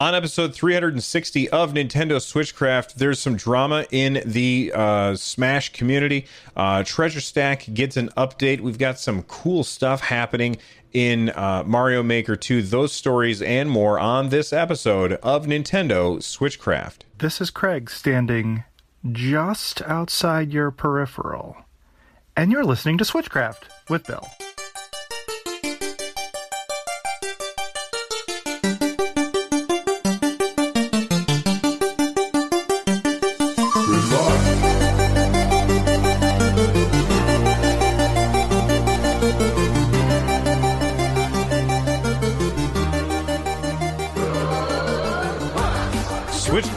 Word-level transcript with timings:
On 0.00 0.14
episode 0.14 0.54
360 0.54 1.48
of 1.50 1.72
Nintendo 1.72 2.18
Switchcraft, 2.18 2.94
there's 2.94 3.18
some 3.18 3.34
drama 3.34 3.84
in 3.90 4.22
the 4.24 4.70
uh, 4.72 5.16
Smash 5.16 5.72
community. 5.72 6.24
Uh, 6.56 6.84
Treasure 6.84 7.20
Stack 7.20 7.66
gets 7.74 7.96
an 7.96 8.08
update. 8.10 8.60
We've 8.60 8.78
got 8.78 9.00
some 9.00 9.24
cool 9.24 9.64
stuff 9.64 10.02
happening 10.02 10.58
in 10.92 11.30
uh, 11.30 11.64
Mario 11.66 12.04
Maker 12.04 12.36
2. 12.36 12.62
Those 12.62 12.92
stories 12.92 13.42
and 13.42 13.68
more 13.68 13.98
on 13.98 14.28
this 14.28 14.52
episode 14.52 15.14
of 15.14 15.46
Nintendo 15.46 16.18
Switchcraft. 16.18 16.98
This 17.18 17.40
is 17.40 17.50
Craig 17.50 17.90
standing 17.90 18.62
just 19.10 19.82
outside 19.82 20.52
your 20.52 20.70
peripheral. 20.70 21.56
And 22.36 22.52
you're 22.52 22.62
listening 22.62 22.98
to 22.98 23.04
Switchcraft 23.04 23.64
with 23.88 24.06
Bill. 24.06 24.28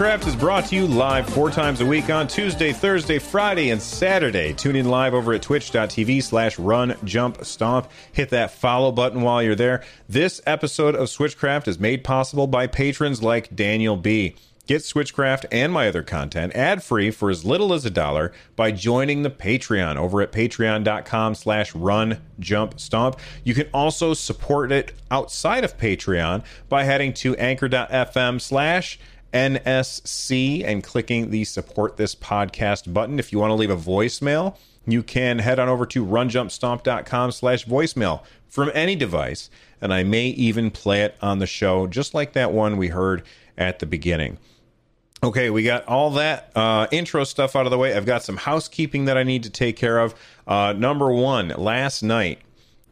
Switchcraft 0.02 0.26
is 0.26 0.36
brought 0.36 0.66
to 0.66 0.76
you 0.76 0.88
live 0.88 1.30
four 1.30 1.52
times 1.52 1.80
a 1.80 1.86
week 1.86 2.10
on 2.10 2.28
Tuesday, 2.28 2.74
Thursday, 2.74 3.20
Friday, 3.20 3.70
and 3.70 3.80
Saturday. 3.80 4.52
Tune 4.52 4.76
in 4.76 4.90
live 4.90 5.14
over 5.14 5.32
at 5.32 5.44
twitch.tv 5.44 6.24
slash 6.24 6.58
run 6.58 6.96
jump 7.04 7.46
stomp. 7.46 7.88
Hit 8.12 8.30
that 8.30 8.50
follow 8.50 8.92
button 8.92 9.22
while 9.22 9.44
you're 9.44 9.54
there. 9.54 9.84
This 10.10 10.42
episode 10.48 10.96
of 10.96 11.08
Switchcraft 11.08 11.68
is 11.68 11.78
made 11.78 12.04
possible 12.04 12.48
by 12.48 12.66
patrons 12.66 13.22
like 13.22 13.56
Daniel 13.56 13.96
B. 13.96 14.36
Get 14.66 14.82
Switchcraft 14.82 15.46
and 15.52 15.72
my 15.72 15.88
other 15.88 16.02
content 16.02 16.56
ad-free 16.56 17.12
for 17.12 17.30
as 17.30 17.46
little 17.46 17.72
as 17.72 17.86
a 17.86 17.92
dollar 17.92 18.34
by 18.56 18.72
joining 18.72 19.22
the 19.22 19.30
Patreon 19.30 19.98
over 19.98 20.20
at 20.24 20.32
patreon.com 20.32 21.36
slash 21.36 21.76
run 21.76 22.20
jump 22.40 22.80
stomp. 22.80 23.20
You 23.44 23.54
can 23.54 23.68
also 23.72 24.16
support 24.16 24.72
it 24.72 24.94
outside 25.12 25.64
of 25.64 25.78
Patreon 25.78 26.44
by 26.70 26.86
heading 26.86 27.14
to 27.14 27.36
anchor.fm 27.36 28.42
slash 28.42 28.98
NSC 29.34 30.64
and 30.66 30.84
clicking 30.84 31.32
the 31.32 31.44
support 31.44 31.98
this 31.98 32.16
podcast 32.16 32.94
button. 32.94 33.20
If 33.20 33.32
you 33.32 33.40
want 33.40 33.52
to 33.52 33.56
leave 33.56 33.70
a 33.70 33.78
voicemail, 33.78 34.58
you 34.86 35.04
can 35.04 35.40
head 35.40 35.60
on 35.60 35.70
over 35.70 35.86
to 35.88 36.06
runjumpstomp.com 36.06 37.32
slash 37.32 37.66
voicemail 37.66 38.24
from 38.50 38.72
any 38.74 38.96
device, 38.96 39.50
and 39.80 39.94
I 39.94 40.04
may 40.04 40.28
even 40.28 40.72
play 40.72 41.04
it 41.04 41.16
on 41.22 41.40
the 41.40 41.48
show, 41.48 41.88
just 41.88 42.14
like 42.14 42.34
that 42.34 42.52
one 42.52 42.78
we 42.78 42.90
heard 42.90 43.24
at 43.58 43.80
the 43.80 43.86
beginning. 43.86 44.38
Okay, 45.24 45.52
we 45.52 45.64
got 45.64 45.86
all 45.88 46.10
that 46.12 46.52
uh, 46.56 46.88
intro 46.92 47.24
stuff 47.24 47.56
out 47.56 47.66
of 47.68 47.72
the 47.72 47.78
way. 47.78 47.96
I've 47.96 48.08
got 48.08 48.24
some 48.24 48.38
housekeeping 48.38 49.06
that 49.06 49.18
I 49.18 49.24
need 49.24 49.44
to 49.44 49.52
take 49.52 49.78
care 49.78 50.00
of. 50.00 50.16
Uh, 50.48 50.74
number 50.76 51.12
one, 51.14 51.50
last 51.50 52.02
night, 52.02 52.40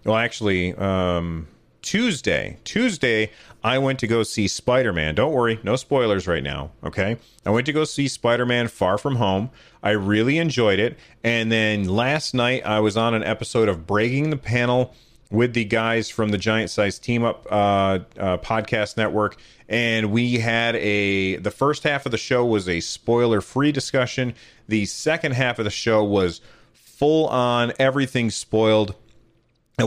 well, 0.06 0.16
actually, 0.16 0.76
um, 0.76 1.48
Tuesday, 1.82 2.58
Tuesday, 2.64 3.32
I 3.64 3.78
went 3.78 4.00
to 4.00 4.08
go 4.08 4.24
see 4.24 4.48
Spider 4.48 4.94
Man. 4.94 5.16
Don't 5.16 5.34
worry, 5.34 5.60
no 5.64 5.76
spoilers 5.76 6.28
right 6.28 6.44
now. 6.44 6.72
Okay. 6.84 7.18
I 7.46 7.50
went 7.50 7.66
to 7.68 7.74
go 7.74 7.84
see 7.84 8.08
Spider 8.08 8.46
Man 8.46 8.68
Far 8.68 8.98
From 8.98 9.16
Home. 9.16 9.50
I 9.82 9.92
really 9.92 10.38
enjoyed 10.38 10.80
it. 10.80 10.98
And 11.24 11.52
then 11.52 11.86
last 11.86 12.34
night, 12.34 12.66
I 12.66 12.80
was 12.80 12.98
on 12.98 13.14
an 13.14 13.24
episode 13.24 13.70
of 13.70 13.88
Breaking 13.88 14.30
the 14.30 14.38
Panel 14.38 14.94
with 15.32 15.54
the 15.54 15.64
guys 15.64 16.10
from 16.10 16.30
the 16.30 16.38
Giant 16.38 16.70
Size 16.72 17.00
Team 17.00 17.24
Up 17.24 17.46
uh, 17.50 18.00
uh, 18.18 18.38
podcast 18.38 18.98
network. 18.98 19.38
And 19.68 20.12
we 20.12 20.40
had 20.40 20.76
a, 20.78 21.36
the 21.38 21.52
first 21.52 21.84
half 21.84 22.06
of 22.06 22.12
the 22.12 22.18
show 22.18 22.46
was 22.46 22.68
a 22.68 22.80
spoiler 22.80 23.42
free 23.42 23.72
discussion. 23.72 24.34
The 24.68 24.86
second 24.86 25.34
half 25.34 25.60
of 25.60 25.66
the 25.66 25.72
show 25.72 26.04
was 26.04 26.42
full 26.74 27.28
on 27.28 27.74
everything 27.80 28.30
spoiled 28.32 28.96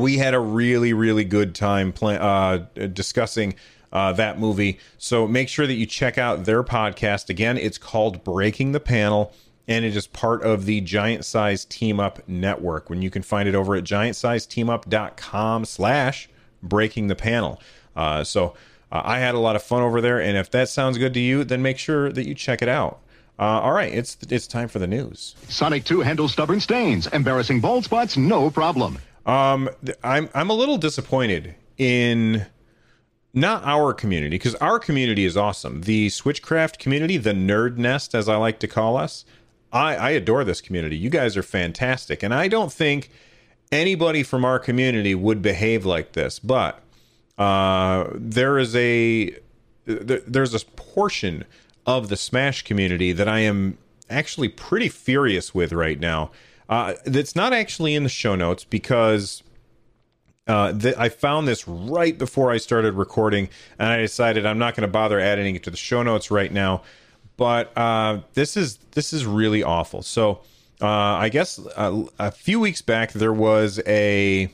we 0.01 0.19
had 0.19 0.35
a 0.35 0.41
really 0.41 0.93
really 0.93 1.25
good 1.25 1.55
time 1.55 1.93
play, 1.93 2.17
uh, 2.19 2.59
discussing 2.93 3.55
uh, 3.93 4.13
that 4.13 4.39
movie 4.39 4.79
so 4.99 5.27
make 5.27 5.49
sure 5.49 5.67
that 5.67 5.75
you 5.75 5.87
check 5.87 6.17
out 6.17 6.45
their 6.45 6.63
podcast 6.63 7.29
again 7.29 7.59
it's 7.59 7.79
called 7.79 8.25
breaking 8.25 8.73
the 8.73 8.81
panel 8.81 9.33
and 9.69 9.85
it 9.85 9.95
is 9.95 10.07
part 10.07 10.43
of 10.43 10.65
the 10.65 10.81
giant 10.81 11.25
size 11.25 11.65
team 11.65 12.01
up 12.01 12.27
network 12.27 12.89
when 12.89 13.03
you 13.03 13.11
can 13.11 13.23
find 13.23 13.49
it 13.49 13.55
over 13.55 13.75
at 13.75 13.85
giantsizeteamup.com 13.85 15.65
slash 15.65 16.29
breaking 16.63 17.09
the 17.09 17.15
panel 17.15 17.61
uh, 17.95 18.25
so 18.25 18.55
uh, 18.91 19.03
i 19.05 19.19
had 19.19 19.35
a 19.35 19.39
lot 19.39 19.57
of 19.57 19.63
fun 19.63 19.83
over 19.83 20.01
there 20.01 20.21
and 20.21 20.39
if 20.39 20.51
that 20.51 20.69
sounds 20.69 20.97
good 20.97 21.13
to 21.13 21.21
you 21.21 21.45
then 21.45 21.61
make 21.61 21.79
sure 21.79 22.11
that 22.11 22.27
you 22.27 22.35
check 22.35 22.63
it 22.63 22.69
out 22.69 23.01
uh, 23.39 23.61
all 23.61 23.73
right, 23.73 23.93
it's 23.93 24.19
it's 24.29 24.47
time 24.47 24.69
for 24.69 24.79
the 24.79 24.87
news. 24.87 25.35
Sonic 25.49 25.85
2 25.85 26.01
handles 26.03 26.33
stubborn 26.33 26.61
stains. 26.61 27.07
Embarrassing 27.09 27.61
bald 27.61 27.85
spots, 27.85 28.17
no 28.17 28.51
problem. 28.51 28.99
Um, 29.25 29.69
I'm 30.03 30.29
I'm 30.35 30.51
a 30.51 30.55
little 30.55 30.79
disappointed 30.79 31.55
in 31.79 32.47
not 33.35 33.63
our 33.65 33.95
community 33.95 34.37
because 34.37 34.55
our 34.57 34.79
community 34.79 35.25
is 35.25 35.37
awesome. 35.37 35.83
The 35.83 36.09
Switchcraft 36.09 36.79
community, 36.79 37.17
the 37.17 37.33
Nerd 37.33 37.77
Nest, 37.77 38.15
as 38.15 38.29
I 38.29 38.37
like 38.37 38.59
to 38.61 38.69
call 38.69 38.97
us, 38.97 39.25
I 39.73 39.97
I 39.97 40.11
adore 40.11 40.45
this 40.45 40.61
community. 40.61 40.97
You 40.97 41.11
guys 41.11 41.37
are 41.37 41.43
fantastic, 41.43 42.23
and 42.23 42.35
I 42.35 42.49
don't 42.49 42.73
think 42.73 43.11
anybody 43.71 44.23
from 44.23 44.45
our 44.45 44.59
community 44.59 45.15
would 45.15 45.41
behave 45.41 45.85
like 45.85 46.13
this. 46.13 46.39
But 46.39 46.81
uh, 47.39 48.09
there 48.15 48.59
is 48.59 48.77
a 48.77 49.37
there's 49.85 50.55
a 50.55 50.65
portion 50.77 51.45
of 51.87 52.09
the 52.09 52.17
Smash 52.17 52.63
community 52.63 53.13
that 53.13 53.29
I 53.29 53.41
am 53.41 53.79
actually 54.09 54.49
pretty 54.49 54.89
furious 54.89 55.55
with 55.55 55.73
right 55.73 55.99
now 55.99 56.31
uh, 56.73 56.95
that's 57.05 57.37
not 57.37 57.53
actually 57.53 57.95
in 57.95 58.03
the 58.03 58.09
show 58.09 58.35
notes 58.35 58.65
because 58.65 59.43
uh, 60.47 60.73
th- 60.73 60.97
I 60.97 61.11
found 61.11 61.47
this 61.47 61.69
right 61.69 62.17
before 62.17 62.51
I 62.51 62.57
started 62.57 62.95
recording, 62.95 63.51
and 63.79 63.89
I 63.91 63.99
decided 63.99 64.47
I'm 64.47 64.59
not 64.59 64.75
going 64.75 64.89
to 64.89 64.91
bother 64.91 65.21
adding 65.21 65.55
it 65.55 65.65
to 65.65 65.71
the 65.71 65.77
show 65.77 66.03
notes 66.03 66.31
right 66.31 66.51
now. 66.51 66.81
But 67.37 67.77
uh, 67.77 68.21
this 68.33 68.57
is 68.57 68.79
this 68.93 69.13
is 69.13 69.27
really 69.27 69.63
awful. 69.63 70.01
So 70.01 70.41
uh, 70.81 70.87
I 70.87 71.29
guess 71.29 71.59
a, 71.59 71.79
uh, 71.79 72.05
a, 72.19 72.31
few 72.31 72.59
weeks 72.59 72.81
back 72.81 73.13
there 73.13 73.35
was 73.35 73.79
a 73.87 74.51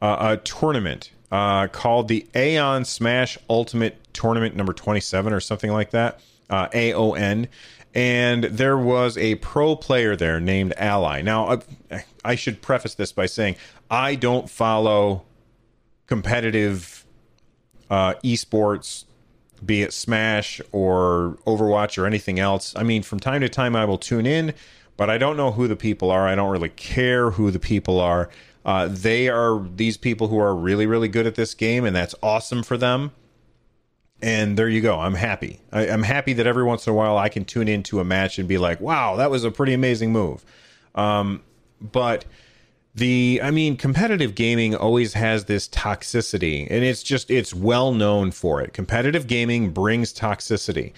a 0.00 0.38
tournament 0.38 1.12
uh, 1.30 1.68
called 1.68 2.08
the 2.08 2.26
Aeon 2.34 2.84
Smash 2.84 3.38
Ultimate 3.48 3.96
Tournament 4.12 4.56
number 4.56 4.72
27 4.72 5.32
or 5.32 5.38
something 5.38 5.70
like 5.70 5.92
that. 5.92 6.18
AON 6.50 7.46
and 7.94 8.44
there 8.44 8.78
was 8.78 9.18
a 9.18 9.34
pro 9.36 9.76
player 9.76 10.16
there 10.16 10.40
named 10.40 10.72
Ally. 10.76 11.20
Now, 11.22 11.60
I 12.24 12.34
should 12.34 12.62
preface 12.62 12.94
this 12.94 13.12
by 13.12 13.26
saying 13.26 13.56
I 13.90 14.14
don't 14.14 14.48
follow 14.48 15.24
competitive 16.06 17.04
uh, 17.90 18.14
esports, 18.24 19.04
be 19.64 19.82
it 19.82 19.92
Smash 19.92 20.60
or 20.72 21.38
Overwatch 21.46 21.98
or 21.98 22.06
anything 22.06 22.38
else. 22.38 22.74
I 22.76 22.82
mean, 22.82 23.02
from 23.02 23.20
time 23.20 23.42
to 23.42 23.48
time 23.48 23.76
I 23.76 23.84
will 23.84 23.98
tune 23.98 24.26
in, 24.26 24.54
but 24.96 25.10
I 25.10 25.18
don't 25.18 25.36
know 25.36 25.52
who 25.52 25.68
the 25.68 25.76
people 25.76 26.10
are. 26.10 26.26
I 26.26 26.34
don't 26.34 26.50
really 26.50 26.70
care 26.70 27.30
who 27.32 27.50
the 27.50 27.58
people 27.58 28.00
are. 28.00 28.30
Uh, 28.64 28.88
they 28.88 29.28
are 29.28 29.62
these 29.76 29.96
people 29.96 30.28
who 30.28 30.38
are 30.38 30.54
really, 30.54 30.86
really 30.86 31.08
good 31.08 31.26
at 31.26 31.34
this 31.34 31.52
game, 31.52 31.84
and 31.84 31.94
that's 31.94 32.14
awesome 32.22 32.62
for 32.62 32.78
them 32.78 33.12
and 34.22 34.56
there 34.56 34.68
you 34.68 34.80
go. 34.80 35.00
I'm 35.00 35.14
happy. 35.14 35.60
I, 35.72 35.86
am 35.86 36.04
happy 36.04 36.32
that 36.34 36.46
every 36.46 36.62
once 36.62 36.86
in 36.86 36.92
a 36.92 36.94
while 36.94 37.18
I 37.18 37.28
can 37.28 37.44
tune 37.44 37.66
into 37.66 37.98
a 37.98 38.04
match 38.04 38.38
and 38.38 38.48
be 38.48 38.56
like, 38.56 38.80
"Wow, 38.80 39.16
that 39.16 39.30
was 39.30 39.44
a 39.44 39.50
pretty 39.50 39.72
amazing 39.72 40.12
move." 40.12 40.44
Um, 40.94 41.42
but 41.80 42.24
the, 42.94 43.40
I 43.42 43.50
mean, 43.50 43.76
competitive 43.76 44.34
gaming 44.34 44.76
always 44.76 45.14
has 45.14 45.46
this 45.46 45.68
toxicity, 45.68 46.68
and 46.70 46.84
it's 46.84 47.02
just 47.02 47.30
it's 47.30 47.52
well 47.52 47.92
known 47.92 48.30
for 48.30 48.60
it. 48.62 48.72
Competitive 48.72 49.26
gaming 49.26 49.70
brings 49.70 50.12
toxicity. 50.12 50.92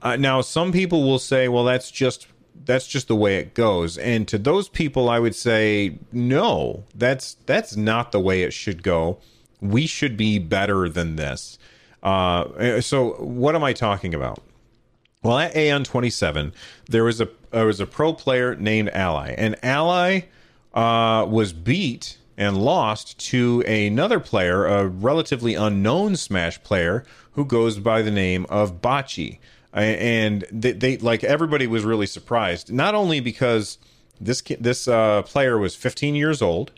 Uh, 0.00 0.14
now, 0.14 0.40
some 0.40 0.70
people 0.70 1.02
will 1.02 1.18
say, 1.18 1.48
"Well, 1.48 1.64
that's 1.64 1.90
just." 1.90 2.28
That's 2.64 2.88
just 2.88 3.06
the 3.06 3.16
way 3.16 3.36
it 3.36 3.54
goes, 3.54 3.96
and 3.96 4.26
to 4.28 4.36
those 4.36 4.68
people, 4.68 5.08
I 5.08 5.20
would 5.20 5.36
say, 5.36 5.96
no, 6.12 6.84
that's 6.92 7.36
that's 7.46 7.76
not 7.76 8.10
the 8.10 8.18
way 8.20 8.42
it 8.42 8.52
should 8.52 8.82
go. 8.82 9.20
We 9.60 9.86
should 9.86 10.16
be 10.16 10.40
better 10.40 10.88
than 10.88 11.16
this 11.16 11.56
uh, 12.02 12.80
so 12.80 13.12
what 13.14 13.54
am 13.54 13.64
I 13.64 13.72
talking 13.72 14.14
about? 14.14 14.42
Well, 15.22 15.38
at 15.38 15.56
Aeon 15.56 15.84
27, 15.84 16.52
there 16.88 17.04
was 17.04 17.20
a 17.20 17.28
there 17.50 17.66
was 17.66 17.80
a 17.80 17.86
pro 17.86 18.12
player 18.12 18.54
named 18.54 18.90
Ally, 18.90 19.34
and 19.36 19.56
Ally 19.64 20.22
uh, 20.74 21.26
was 21.28 21.52
beat 21.52 22.18
and 22.36 22.56
lost 22.56 23.18
to 23.18 23.62
another 23.66 24.20
player, 24.20 24.64
a 24.64 24.86
relatively 24.86 25.54
unknown 25.54 26.14
Smash 26.14 26.62
player 26.62 27.04
who 27.32 27.44
goes 27.44 27.80
by 27.80 28.00
the 28.00 28.12
name 28.12 28.46
of 28.48 28.80
Bocce. 28.80 29.38
And 29.72 30.46
they, 30.52 30.72
they 30.72 30.96
like 30.98 31.24
everybody 31.24 31.66
was 31.66 31.84
really 31.84 32.06
surprised, 32.06 32.72
not 32.72 32.94
only 32.94 33.20
because 33.20 33.78
this 34.20 34.40
this 34.60 34.88
uh, 34.88 35.22
player 35.22 35.58
was 35.58 35.74
15 35.74 36.14
years 36.14 36.40
old, 36.40 36.70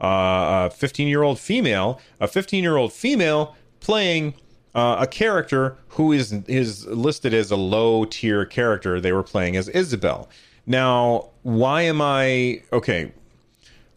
uh, 0.00 0.68
a 0.68 0.70
15 0.70 1.08
year 1.08 1.22
old 1.22 1.38
female, 1.38 2.00
a 2.20 2.28
15 2.28 2.62
year 2.62 2.76
old 2.76 2.92
female 2.92 3.56
playing 3.80 4.34
uh, 4.74 4.96
a 5.00 5.06
character 5.06 5.76
who 5.88 6.12
is 6.12 6.32
is 6.46 6.86
listed 6.86 7.32
as 7.32 7.50
a 7.50 7.56
low 7.56 8.04
tier 8.04 8.44
character. 8.44 9.00
They 9.00 9.12
were 9.12 9.22
playing 9.22 9.56
as 9.56 9.68
Isabelle. 9.68 10.28
Now, 10.66 11.30
why 11.42 11.82
am 11.82 12.00
I 12.00 12.62
okay? 12.72 13.12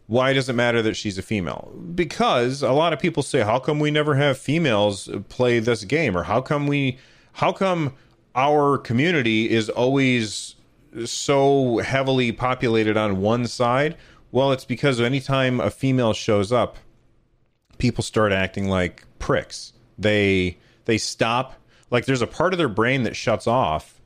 Why 0.06 0.32
does 0.32 0.48
it 0.48 0.54
matter 0.54 0.80
that 0.82 0.94
she's 0.94 1.18
a 1.18 1.22
female? 1.22 1.72
Because 1.94 2.62
a 2.62 2.72
lot 2.72 2.92
of 2.92 2.98
people 2.98 3.22
say, 3.22 3.40
"How 3.40 3.58
come 3.58 3.78
we 3.78 3.90
never 3.90 4.14
have 4.14 4.38
females 4.38 5.08
play 5.28 5.58
this 5.58 5.84
game?" 5.84 6.16
Or 6.16 6.24
"How 6.24 6.40
come 6.40 6.66
we? 6.66 6.98
How 7.34 7.52
come 7.52 7.94
our 8.34 8.78
community 8.78 9.50
is 9.50 9.68
always 9.68 10.54
so 11.04 11.78
heavily 11.78 12.32
populated 12.32 12.96
on 12.96 13.20
one 13.20 13.46
side?" 13.46 13.96
Well, 14.30 14.52
it's 14.52 14.64
because 14.64 15.00
anytime 15.00 15.58
a 15.58 15.70
female 15.70 16.12
shows 16.12 16.52
up, 16.52 16.76
people 17.78 18.04
start 18.04 18.30
acting 18.30 18.68
like 18.68 19.04
pricks. 19.18 19.72
They 19.98 20.58
they 20.88 20.98
stop 20.98 21.54
like 21.90 22.06
there's 22.06 22.22
a 22.22 22.26
part 22.26 22.52
of 22.52 22.58
their 22.58 22.68
brain 22.68 23.04
that 23.04 23.14
shuts 23.14 23.46
off 23.46 24.00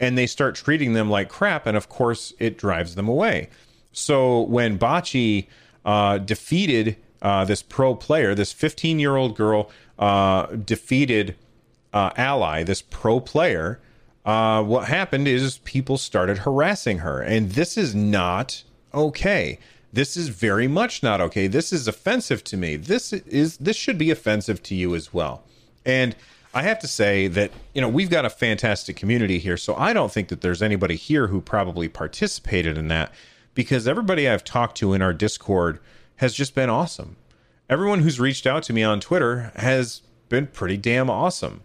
and 0.00 0.18
they 0.18 0.26
start 0.26 0.54
treating 0.56 0.94
them 0.94 1.08
like 1.08 1.28
crap 1.28 1.66
and 1.66 1.76
of 1.76 1.88
course 1.88 2.32
it 2.40 2.58
drives 2.58 2.96
them 2.96 3.06
away. 3.06 3.48
So 3.92 4.40
when 4.40 4.78
Bocce 4.78 5.46
uh, 5.84 6.18
defeated 6.18 6.96
uh, 7.20 7.44
this 7.44 7.62
pro 7.62 7.94
player, 7.94 8.34
this 8.34 8.50
15 8.50 8.98
year 8.98 9.14
old 9.14 9.36
girl 9.36 9.70
uh, 9.98 10.46
defeated 10.46 11.36
uh, 11.92 12.10
Ally, 12.16 12.62
this 12.62 12.82
pro 12.82 13.20
player. 13.20 13.78
Uh, 14.24 14.62
what 14.62 14.88
happened 14.88 15.28
is 15.28 15.58
people 15.58 15.98
started 15.98 16.38
harassing 16.38 16.98
her, 16.98 17.20
and 17.20 17.50
this 17.50 17.76
is 17.76 17.94
not 17.94 18.62
okay. 18.94 19.58
This 19.92 20.16
is 20.16 20.28
very 20.28 20.68
much 20.68 21.02
not 21.02 21.20
okay. 21.20 21.48
This 21.48 21.72
is 21.72 21.86
offensive 21.86 22.42
to 22.44 22.56
me. 22.56 22.76
This 22.76 23.12
is 23.12 23.58
this 23.58 23.76
should 23.76 23.98
be 23.98 24.10
offensive 24.10 24.62
to 24.64 24.74
you 24.74 24.94
as 24.94 25.12
well. 25.12 25.42
And 25.84 26.14
I 26.54 26.62
have 26.62 26.78
to 26.80 26.88
say 26.88 27.28
that 27.28 27.50
you 27.74 27.80
know 27.80 27.88
we've 27.88 28.10
got 28.10 28.24
a 28.24 28.30
fantastic 28.30 28.96
community 28.96 29.38
here, 29.38 29.56
so 29.56 29.74
I 29.74 29.92
don't 29.92 30.12
think 30.12 30.28
that 30.28 30.40
there's 30.40 30.62
anybody 30.62 30.96
here 30.96 31.28
who 31.28 31.40
probably 31.40 31.88
participated 31.88 32.76
in 32.76 32.88
that 32.88 33.12
because 33.54 33.88
everybody 33.88 34.28
I've 34.28 34.44
talked 34.44 34.76
to 34.78 34.92
in 34.92 35.02
our 35.02 35.12
Discord 35.12 35.78
has 36.16 36.34
just 36.34 36.54
been 36.54 36.70
awesome. 36.70 37.16
Everyone 37.70 38.00
who's 38.00 38.20
reached 38.20 38.46
out 38.46 38.62
to 38.64 38.72
me 38.72 38.82
on 38.82 39.00
Twitter 39.00 39.52
has 39.56 40.02
been 40.28 40.46
pretty 40.46 40.76
damn 40.76 41.08
awesome. 41.08 41.62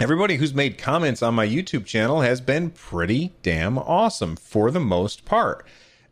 Everybody 0.00 0.36
who's 0.36 0.54
made 0.54 0.78
comments 0.78 1.22
on 1.22 1.34
my 1.34 1.46
YouTube 1.46 1.84
channel 1.84 2.22
has 2.22 2.40
been 2.40 2.70
pretty 2.70 3.34
damn 3.42 3.76
awesome 3.76 4.34
for 4.34 4.70
the 4.70 4.80
most 4.80 5.26
part. 5.26 5.66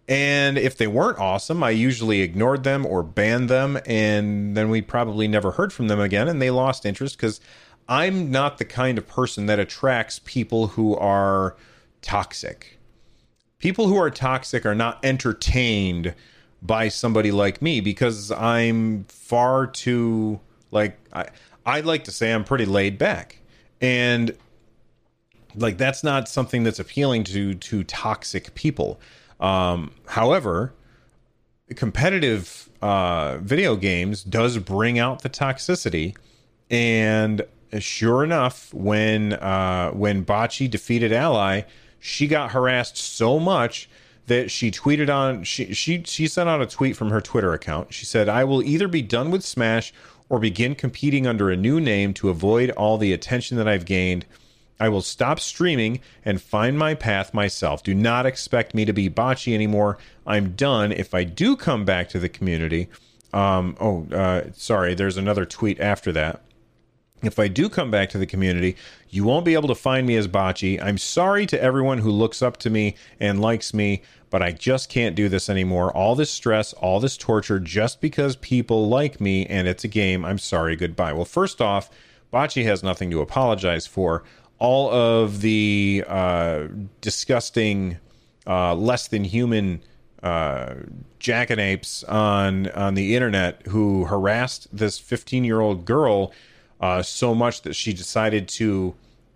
And 0.08 0.56
if 0.56 0.76
they 0.76 0.86
weren't 0.86 1.18
awesome, 1.18 1.62
I 1.62 1.70
usually 1.70 2.22
ignored 2.22 2.64
them 2.64 2.86
or 2.86 3.02
banned 3.02 3.50
them, 3.50 3.78
and 3.84 4.56
then 4.56 4.70
we 4.70 4.80
probably 4.80 5.28
never 5.28 5.50
heard 5.52 5.70
from 5.72 5.88
them 5.88 6.00
again, 6.00 6.28
and 6.28 6.40
they 6.40 6.50
lost 6.50 6.86
interest 6.86 7.18
because 7.18 7.40
I'm 7.88 8.30
not 8.30 8.56
the 8.58 8.64
kind 8.64 8.96
of 8.96 9.06
person 9.06 9.46
that 9.46 9.58
attracts 9.58 10.20
people 10.24 10.68
who 10.68 10.96
are 10.96 11.56
toxic. 12.00 12.78
People 13.58 13.88
who 13.88 13.96
are 13.96 14.10
toxic 14.10 14.64
are 14.64 14.74
not 14.74 14.98
entertained 15.04 16.14
by 16.62 16.88
somebody 16.88 17.30
like 17.30 17.60
me 17.62 17.80
because 17.80 18.30
I'm 18.32 19.04
far 19.04 19.66
too 19.66 20.40
like 20.70 20.98
I 21.12 21.26
I 21.64 21.80
like 21.80 22.04
to 22.04 22.10
say 22.10 22.32
I'm 22.32 22.44
pretty 22.44 22.64
laid 22.64 22.98
back. 22.98 23.38
And 23.80 24.36
like 25.54 25.78
that's 25.78 26.02
not 26.02 26.28
something 26.28 26.62
that's 26.62 26.78
appealing 26.78 27.24
to 27.24 27.54
to 27.54 27.84
toxic 27.84 28.54
people. 28.54 29.00
Um, 29.40 29.92
however, 30.06 30.72
competitive 31.74 32.68
uh, 32.82 33.38
video 33.38 33.76
games 33.76 34.24
does 34.24 34.58
bring 34.58 34.98
out 34.98 35.22
the 35.22 35.30
toxicity, 35.30 36.16
and 36.70 37.42
sure 37.78 38.24
enough, 38.24 38.72
when 38.72 39.34
uh, 39.34 39.90
when 39.90 40.24
Bocce 40.24 40.70
defeated 40.70 41.12
Ally, 41.12 41.62
she 41.98 42.26
got 42.26 42.52
harassed 42.52 42.96
so 42.96 43.38
much 43.38 43.88
that 44.26 44.50
she 44.50 44.70
tweeted 44.70 45.12
on 45.12 45.44
she 45.44 45.72
she 45.72 46.02
she 46.04 46.26
sent 46.26 46.48
out 46.48 46.62
a 46.62 46.66
tweet 46.66 46.96
from 46.96 47.10
her 47.10 47.20
Twitter 47.20 47.52
account. 47.52 47.92
She 47.92 48.04
said, 48.04 48.28
"I 48.28 48.44
will 48.44 48.62
either 48.62 48.88
be 48.88 49.02
done 49.02 49.30
with 49.30 49.44
Smash 49.44 49.92
or 50.28 50.38
begin 50.38 50.74
competing 50.74 51.26
under 51.26 51.50
a 51.50 51.56
new 51.56 51.80
name 51.80 52.12
to 52.14 52.28
avoid 52.28 52.70
all 52.70 52.98
the 52.98 53.12
attention 53.12 53.56
that 53.56 53.68
I've 53.68 53.84
gained." 53.84 54.26
I 54.80 54.88
will 54.88 55.02
stop 55.02 55.40
streaming 55.40 56.00
and 56.24 56.40
find 56.40 56.78
my 56.78 56.94
path 56.94 57.34
myself. 57.34 57.82
Do 57.82 57.94
not 57.94 58.26
expect 58.26 58.74
me 58.74 58.84
to 58.84 58.92
be 58.92 59.10
Bocce 59.10 59.52
anymore. 59.52 59.98
I'm 60.26 60.52
done. 60.52 60.92
If 60.92 61.14
I 61.14 61.24
do 61.24 61.56
come 61.56 61.84
back 61.84 62.08
to 62.10 62.18
the 62.18 62.28
community, 62.28 62.88
um, 63.32 63.76
oh, 63.80 64.06
uh, 64.12 64.44
sorry, 64.52 64.94
there's 64.94 65.16
another 65.16 65.44
tweet 65.44 65.80
after 65.80 66.12
that. 66.12 66.42
If 67.22 67.40
I 67.40 67.48
do 67.48 67.68
come 67.68 67.90
back 67.90 68.10
to 68.10 68.18
the 68.18 68.26
community, 68.26 68.76
you 69.10 69.24
won't 69.24 69.44
be 69.44 69.54
able 69.54 69.68
to 69.68 69.74
find 69.74 70.06
me 70.06 70.14
as 70.14 70.28
Bocce. 70.28 70.80
I'm 70.80 70.98
sorry 70.98 71.46
to 71.46 71.60
everyone 71.60 71.98
who 71.98 72.10
looks 72.10 72.42
up 72.42 72.58
to 72.58 72.70
me 72.70 72.94
and 73.18 73.40
likes 73.40 73.74
me, 73.74 74.02
but 74.30 74.40
I 74.40 74.52
just 74.52 74.88
can't 74.88 75.16
do 75.16 75.28
this 75.28 75.48
anymore. 75.50 75.90
All 75.96 76.14
this 76.14 76.30
stress, 76.30 76.72
all 76.74 77.00
this 77.00 77.16
torture, 77.16 77.58
just 77.58 78.00
because 78.00 78.36
people 78.36 78.88
like 78.88 79.20
me 79.20 79.46
and 79.46 79.66
it's 79.66 79.82
a 79.82 79.88
game. 79.88 80.24
I'm 80.24 80.38
sorry. 80.38 80.76
Goodbye. 80.76 81.12
Well, 81.12 81.24
first 81.24 81.60
off, 81.60 81.90
Bocce 82.32 82.62
has 82.64 82.84
nothing 82.84 83.10
to 83.10 83.20
apologize 83.20 83.86
for 83.86 84.22
all 84.58 84.90
of 84.90 85.40
the 85.40 86.04
uh, 86.06 86.66
disgusting, 87.00 87.98
uh, 88.46 88.74
less 88.74 89.08
than 89.08 89.24
human 89.24 89.82
uh, 90.22 90.74
jackanapes 91.20 92.08
on 92.10 92.68
on 92.70 92.94
the 92.94 93.14
internet 93.14 93.62
who 93.68 94.04
harassed 94.04 94.66
this 94.76 94.98
15 94.98 95.44
year 95.44 95.60
old 95.60 95.84
girl 95.84 96.32
uh, 96.80 97.02
so 97.02 97.34
much 97.34 97.62
that 97.62 97.74
she 97.74 97.92
decided 97.92 98.48
to 98.48 98.94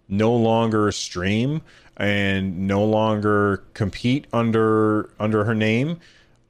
no 0.09 0.35
longer 0.35 0.91
stream 0.93 1.63
and 1.97 2.67
no 2.67 2.85
longer 2.85 3.63
compete 3.75 4.27
under 4.33 5.11
under 5.19 5.45
her 5.45 5.55
name. 5.55 6.01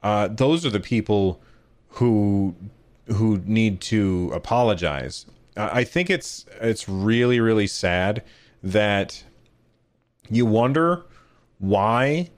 Uh, 0.03 0.29
those 0.29 0.65
are 0.65 0.71
the 0.71 0.81
people 0.81 1.41
who 1.89 2.55
who 3.07 3.43
need 3.45 3.81
to 3.81 4.31
apologize. 4.35 5.27
I 5.57 5.85
think 5.85 6.09
it's 6.09 6.47
it's 6.61 6.89
really 6.89 7.41
really 7.41 7.67
sad 7.67 8.23
that 8.63 9.25
you 10.29 10.47
wonder 10.47 11.05
why 11.59 12.31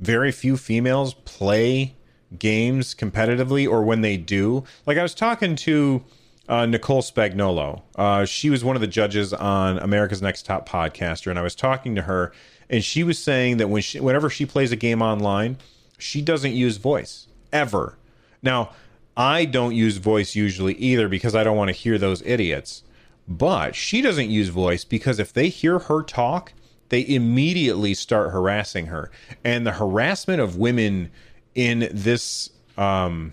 very 0.00 0.32
few 0.32 0.56
females 0.56 1.14
play 1.14 1.94
games 2.38 2.94
competitively 2.94 3.68
or 3.68 3.82
when 3.82 4.00
they 4.00 4.16
do. 4.16 4.64
Like 4.86 4.98
I 4.98 5.02
was 5.02 5.14
talking 5.14 5.56
to 5.56 6.02
uh, 6.48 6.66
Nicole 6.66 7.02
Spagnolo. 7.02 7.82
Uh, 7.96 8.24
she 8.24 8.50
was 8.50 8.64
one 8.64 8.76
of 8.76 8.80
the 8.80 8.88
judges 8.88 9.32
on 9.32 9.78
America's 9.78 10.22
Next 10.22 10.44
Top 10.44 10.68
Podcaster, 10.68 11.30
and 11.30 11.38
I 11.38 11.42
was 11.42 11.54
talking 11.54 11.94
to 11.94 12.02
her, 12.02 12.32
and 12.68 12.84
she 12.84 13.04
was 13.04 13.18
saying 13.18 13.58
that 13.58 13.68
when 13.68 13.82
she, 13.82 14.00
whenever 14.00 14.28
she 14.28 14.46
plays 14.46 14.72
a 14.72 14.76
game 14.76 15.02
online, 15.02 15.58
she 15.98 16.20
doesn't 16.20 16.52
use 16.52 16.78
voice 16.78 17.28
ever. 17.52 17.96
Now, 18.42 18.70
I 19.16 19.44
don't 19.44 19.74
use 19.74 19.98
voice 19.98 20.34
usually 20.34 20.74
either 20.74 21.08
because 21.08 21.34
I 21.34 21.44
don't 21.44 21.56
want 21.56 21.68
to 21.68 21.74
hear 21.74 21.98
those 21.98 22.22
idiots. 22.22 22.82
But 23.28 23.74
she 23.74 24.02
doesn't 24.02 24.30
use 24.30 24.48
voice 24.48 24.84
because 24.84 25.18
if 25.18 25.32
they 25.32 25.48
hear 25.48 25.78
her 25.78 26.02
talk, 26.02 26.52
they 26.88 27.06
immediately 27.06 27.94
start 27.94 28.32
harassing 28.32 28.86
her. 28.86 29.10
And 29.44 29.66
the 29.66 29.72
harassment 29.72 30.40
of 30.40 30.56
women 30.56 31.10
in 31.54 31.88
this 31.92 32.50
um, 32.76 33.32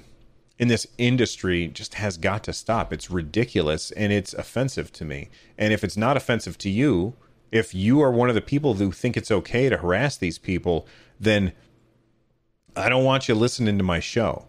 in 0.58 0.68
this 0.68 0.86
industry 0.98 1.68
just 1.68 1.96
has 1.96 2.18
got 2.18 2.44
to 2.44 2.54
stop. 2.54 2.92
It's 2.92 3.10
ridiculous 3.10 3.92
and 3.92 4.12
it's 4.12 4.34
offensive 4.34 4.92
to 4.94 5.06
me. 5.06 5.30
And 5.58 5.74
if 5.74 5.84
it's 5.84 5.98
not 5.98 6.18
offensive 6.18 6.58
to 6.60 6.70
you, 6.70 7.16
if 7.52 7.74
you 7.74 8.02
are 8.02 8.12
one 8.12 8.30
of 8.30 8.36
the 8.36 8.42
people 8.42 8.76
who 8.76 8.92
think 8.92 9.18
it's 9.18 9.32
okay 9.32 9.70
to 9.70 9.78
harass 9.78 10.18
these 10.18 10.38
people, 10.38 10.86
then 11.20 11.54
I 12.76 12.90
don't 12.90 13.06
want 13.06 13.28
you 13.28 13.36
listening 13.36 13.78
to 13.78 13.84
my 13.84 14.00
show. 14.00 14.48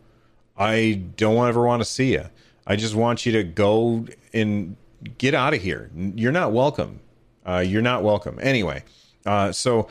I 0.56 1.00
don't 1.16 1.48
ever 1.48 1.64
want 1.64 1.80
to 1.80 1.88
see 1.88 2.12
you. 2.12 2.26
I 2.66 2.76
just 2.76 2.94
want 2.94 3.24
you 3.24 3.32
to 3.32 3.44
go 3.44 4.06
and 4.32 4.76
get 5.18 5.34
out 5.34 5.54
of 5.54 5.62
here. 5.62 5.90
You're 5.94 6.32
not 6.32 6.52
welcome. 6.52 7.00
Uh, 7.46 7.64
you're 7.66 7.82
not 7.82 8.02
welcome. 8.02 8.38
Anyway, 8.42 8.84
uh, 9.26 9.50
so 9.52 9.88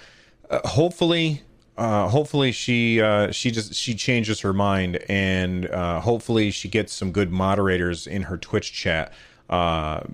uh, 0.50 0.68
hopefully, 0.68 1.42
uh, 1.78 2.08
hopefully 2.08 2.52
she 2.52 3.02
uh, 3.02 3.32
she 3.32 3.52
just 3.52 3.74
she 3.74 3.96
changes 3.96 4.42
her 4.42 4.54
mind, 4.54 4.98
and 5.10 5.68
uh, 5.70 6.00
hopefully 6.00 6.52
she 6.52 6.68
gets 6.68 6.94
some 6.94 7.12
good 7.12 7.32
moderators 7.32 8.06
in 8.06 8.24
her 8.24 8.38
Twitch 8.38 8.72
chat, 8.72 9.12
and, 9.50 10.06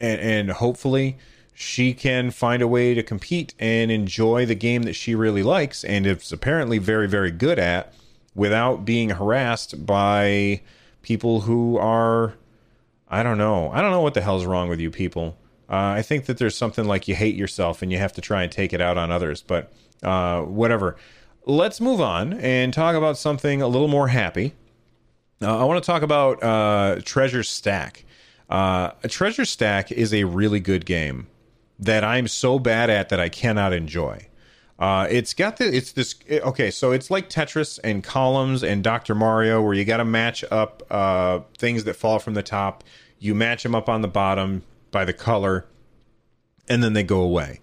and 0.00 0.50
hopefully 0.50 1.18
she 1.54 1.92
can 1.94 2.30
find 2.30 2.62
a 2.62 2.68
way 2.68 2.94
to 2.94 3.02
compete 3.02 3.54
and 3.58 3.90
enjoy 3.90 4.46
the 4.46 4.54
game 4.54 4.82
that 4.82 4.94
she 4.94 5.14
really 5.14 5.42
likes, 5.42 5.84
and 5.84 6.06
is 6.06 6.32
apparently 6.32 6.78
very 6.78 7.08
very 7.08 7.30
good 7.30 7.58
at, 7.58 7.94
without 8.34 8.84
being 8.84 9.10
harassed 9.10 9.86
by 9.86 10.60
people 11.02 11.40
who 11.42 11.78
are 11.78 12.34
I 13.10 13.22
don't 13.22 13.38
know. 13.38 13.70
I 13.70 13.80
don't 13.80 13.90
know 13.90 14.00
what 14.00 14.14
the 14.14 14.20
hell's 14.20 14.44
wrong 14.44 14.68
with 14.68 14.80
you 14.80 14.90
people. 14.90 15.36
Uh, 15.68 15.96
I 15.96 16.02
think 16.02 16.26
that 16.26 16.38
there's 16.38 16.56
something 16.56 16.86
like 16.86 17.08
you 17.08 17.14
hate 17.14 17.34
yourself 17.34 17.82
and 17.82 17.92
you 17.92 17.98
have 17.98 18.12
to 18.14 18.20
try 18.20 18.42
and 18.42 18.50
take 18.50 18.72
it 18.72 18.80
out 18.80 18.96
on 18.96 19.10
others, 19.10 19.42
but 19.42 19.72
uh, 20.02 20.42
whatever. 20.42 20.96
Let's 21.44 21.80
move 21.80 22.00
on 22.00 22.34
and 22.34 22.72
talk 22.72 22.94
about 22.94 23.18
something 23.18 23.62
a 23.62 23.68
little 23.68 23.88
more 23.88 24.08
happy. 24.08 24.54
Uh, 25.40 25.58
I 25.58 25.64
want 25.64 25.82
to 25.82 25.86
talk 25.86 26.02
about 26.02 26.42
uh, 26.42 27.00
Treasure 27.04 27.42
Stack. 27.42 28.04
Uh, 28.48 28.90
Treasure 29.08 29.44
Stack 29.44 29.92
is 29.92 30.12
a 30.12 30.24
really 30.24 30.60
good 30.60 30.84
game 30.84 31.26
that 31.78 32.02
I'm 32.02 32.26
so 32.28 32.58
bad 32.58 32.90
at 32.90 33.08
that 33.10 33.20
I 33.20 33.28
cannot 33.28 33.72
enjoy. 33.72 34.26
Uh, 34.78 35.08
it's 35.10 35.34
got 35.34 35.56
the 35.56 35.76
it's 35.76 35.92
this 35.92 36.14
okay, 36.30 36.70
so 36.70 36.92
it's 36.92 37.10
like 37.10 37.28
Tetris 37.28 37.80
and 37.82 38.04
columns 38.04 38.62
and 38.62 38.84
Dr. 38.84 39.14
Mario 39.14 39.60
where 39.60 39.74
you 39.74 39.84
got 39.84 39.96
to 39.96 40.04
match 40.04 40.44
up 40.52 40.84
uh, 40.90 41.40
things 41.56 41.84
that 41.84 41.94
fall 41.94 42.20
from 42.20 42.34
the 42.34 42.44
top. 42.44 42.84
You 43.18 43.34
match 43.34 43.64
them 43.64 43.74
up 43.74 43.88
on 43.88 44.02
the 44.02 44.08
bottom 44.08 44.62
by 44.92 45.04
the 45.04 45.12
color, 45.12 45.66
and 46.68 46.82
then 46.82 46.92
they 46.92 47.02
go 47.02 47.20
away. 47.20 47.60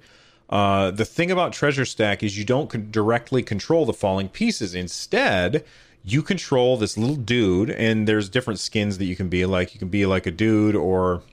Uh, 0.50 0.91
the 0.91 1.05
thing 1.05 1.31
about 1.31 1.53
Treasure 1.53 1.86
Stack 1.86 2.22
is 2.22 2.38
you 2.38 2.43
don't 2.43 2.69
con- 2.69 2.89
directly 2.91 3.41
control 3.41 3.86
the 3.86 3.93
falling 3.93 4.27
pieces. 4.27 4.75
Instead, 4.75 5.63
you 6.03 6.22
control 6.22 6.75
this 6.75 6.98
little 6.98 7.15
dude, 7.15 7.69
and 7.69 8.10
there's 8.10 8.27
different 8.27 8.60
skins 8.60 8.98
that 8.98 9.05
you 9.05 9.15
can 9.15 9.29
be 9.29 9.45
like. 9.45 9.74
You 9.74 9.79
can 9.79 9.88
be 9.88 10.05
like 10.05 10.25
a 10.25 10.31
dude 10.31 10.75
or 10.75 11.24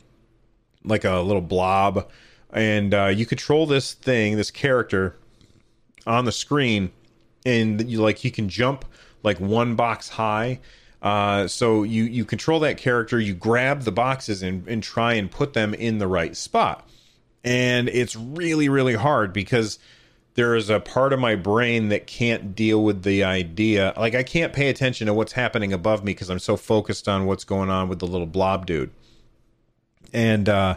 like 0.85 1.05
a 1.05 1.19
little 1.19 1.43
blob, 1.43 2.09
and 2.53 2.95
uh, 2.95 3.07
you 3.07 3.27
control 3.27 3.67
this 3.67 3.95
thing, 3.95 4.37
this 4.37 4.53
character 4.53 5.17
on 6.07 6.25
the 6.25 6.33
screen, 6.33 6.91
and 7.45 7.91
you 7.91 8.01
like 8.01 8.25
you 8.25 8.31
can 8.31 8.49
jump 8.49 8.85
like 9.23 9.39
one 9.41 9.75
box 9.77 10.09
high. 10.09 10.61
Uh, 11.01 11.49
so 11.49 11.83
you 11.83 12.05
you 12.05 12.25
control 12.25 12.61
that 12.61 12.77
character, 12.77 13.19
you 13.19 13.35
grab 13.35 13.83
the 13.83 13.93
boxes 13.93 14.43
and, 14.43 14.67
and 14.69 14.83
try 14.83 15.15
and 15.15 15.31
put 15.31 15.53
them 15.53 15.75
in 15.75 15.99
the 15.99 16.07
right 16.07 16.37
spot. 16.37 16.89
And 17.45 17.89
it's 17.89 18.15
really, 18.15 18.69
really 18.69 18.95
hard 18.95 19.33
because 19.33 19.81
there 20.35 20.55
is 20.55 20.71
a 20.71 20.81
part 20.81 21.13
of 21.13 21.19
my 21.19 21.35
brain 21.35 21.89
that 21.89 22.07
can't 22.07 22.55
deal 22.55 22.83
with 22.83 23.03
the 23.03 23.25
idea. 23.25 23.93
Like 23.97 24.15
I 24.15 24.23
can't 24.23 24.53
pay 24.53 24.69
attention 24.69 25.07
to 25.09 25.15
what's 25.15 25.33
happening 25.33 25.73
above 25.73 26.05
me 26.05 26.13
because 26.13 26.31
I'm 26.31 26.39
so 26.39 26.57
focused 26.57 27.09
on 27.09 27.27
what's 27.27 27.45
going 27.45 27.69
on 27.69 27.89
with 27.89 27.99
the 27.99 28.07
little 28.07 28.27
blob 28.27 28.67
dude. 28.67 28.91
And 30.13 30.49
uh, 30.49 30.77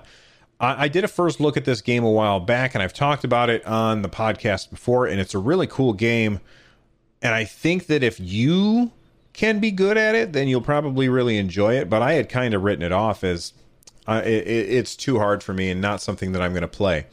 I, 0.60 0.86
I 0.86 0.88
did 0.88 1.04
a 1.04 1.08
first 1.08 1.40
look 1.40 1.58
at 1.58 1.66
this 1.66 1.82
game 1.82 2.04
a 2.04 2.12
while 2.12 2.40
back, 2.40 2.76
and 2.76 2.82
I've 2.82 2.94
talked 2.94 3.24
about 3.24 3.50
it 3.50 3.66
on 3.66 4.02
the 4.02 4.10
podcast 4.10 4.70
before, 4.70 5.06
and 5.08 5.20
it's 5.20 5.34
a 5.34 5.40
really 5.40 5.68
cool 5.68 5.94
game. 5.94 6.40
And 7.22 7.34
I 7.34 7.46
think 7.46 7.88
that 7.88 8.04
if 8.04 8.20
you 8.20 8.92
can 9.34 9.60
be 9.60 9.72
good 9.72 9.98
at 9.98 10.16
it, 10.16 10.34
then 10.34 10.48
you'll 10.48 10.62
probably 10.62 11.10
really 11.10 11.38
enjoy 11.38 11.76
it. 11.76 11.90
But 11.90 12.02
I 12.02 12.14
had 12.14 12.30
kind 12.30 12.54
of 12.54 12.64
written 12.64 12.84
it 12.84 12.92
off 12.92 13.24
as 13.24 13.54
uh, 14.08 14.22
it, 14.24 14.48
it's 14.48 14.96
too 14.96 15.18
hard 15.18 15.44
for 15.44 15.54
me 15.54 15.70
and 15.70 15.82
not 15.82 16.02
something 16.02 16.32
that 16.32 16.42
I'm 16.42 16.52
going 16.52 16.62
to 16.62 16.68
play. 16.68 17.08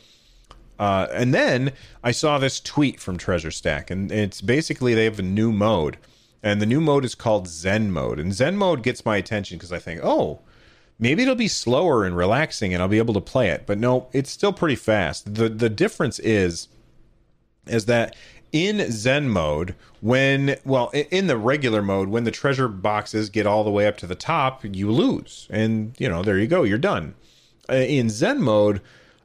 Uh, 0.79 1.07
and 1.13 1.33
then 1.33 1.73
I 2.03 2.11
saw 2.11 2.39
this 2.39 2.61
tweet 2.61 3.01
from 3.01 3.17
Treasure 3.17 3.51
Stack, 3.51 3.91
and 3.91 4.11
it's 4.11 4.41
basically 4.41 4.95
they 4.95 5.05
have 5.05 5.19
a 5.19 5.23
new 5.23 5.53
mode, 5.53 5.97
and 6.43 6.61
the 6.61 6.67
new 6.67 6.81
mode 6.81 7.05
is 7.05 7.15
called 7.15 7.47
Zen 7.49 7.93
mode. 7.93 8.19
And 8.19 8.35
Zen 8.35 8.57
mode 8.57 8.83
gets 8.83 9.05
my 9.05 9.17
attention 9.17 9.59
because 9.59 9.73
I 9.73 9.79
think, 9.79 10.01
oh, 10.03 10.41
maybe 10.99 11.23
it'll 11.23 11.35
be 11.35 11.49
slower 11.49 12.05
and 12.05 12.17
relaxing, 12.17 12.73
and 12.73 12.83
I'll 12.83 12.89
be 12.89 12.99
able 12.99 13.15
to 13.15 13.21
play 13.21 13.51
it. 13.51 13.65
But 13.67 13.79
no, 13.79 14.09
it's 14.13 14.31
still 14.31 14.53
pretty 14.53 14.77
fast. 14.77 15.35
the 15.35 15.49
The 15.49 15.71
difference 15.71 16.19
is, 16.19 16.69
is 17.67 17.87
that 17.87 18.17
in 18.53 18.91
Zen 18.91 19.29
mode, 19.29 19.75
when 20.01 20.57
well, 20.65 20.91
in 20.91 21.27
the 21.27 21.37
regular 21.37 21.83
mode, 21.83 22.09
when 22.09 22.25
the 22.25 22.31
treasure 22.31 22.69
boxes 22.69 23.31
get 23.31 23.47
all 23.47 23.65
the 23.65 23.71
way 23.71 23.87
up 23.87 23.97
to 23.99 24.07
the 24.07 24.15
top, 24.15 24.65
you 24.65 24.91
lose, 24.91 25.47
and 25.51 25.95
you 25.99 26.09
know 26.09 26.23
there 26.23 26.39
you 26.39 26.47
go, 26.47 26.63
you're 26.63 26.79
done. 26.79 27.15
Uh, 27.71 27.77
in 27.77 28.11
Zen 28.11 28.43
mode 28.43 28.81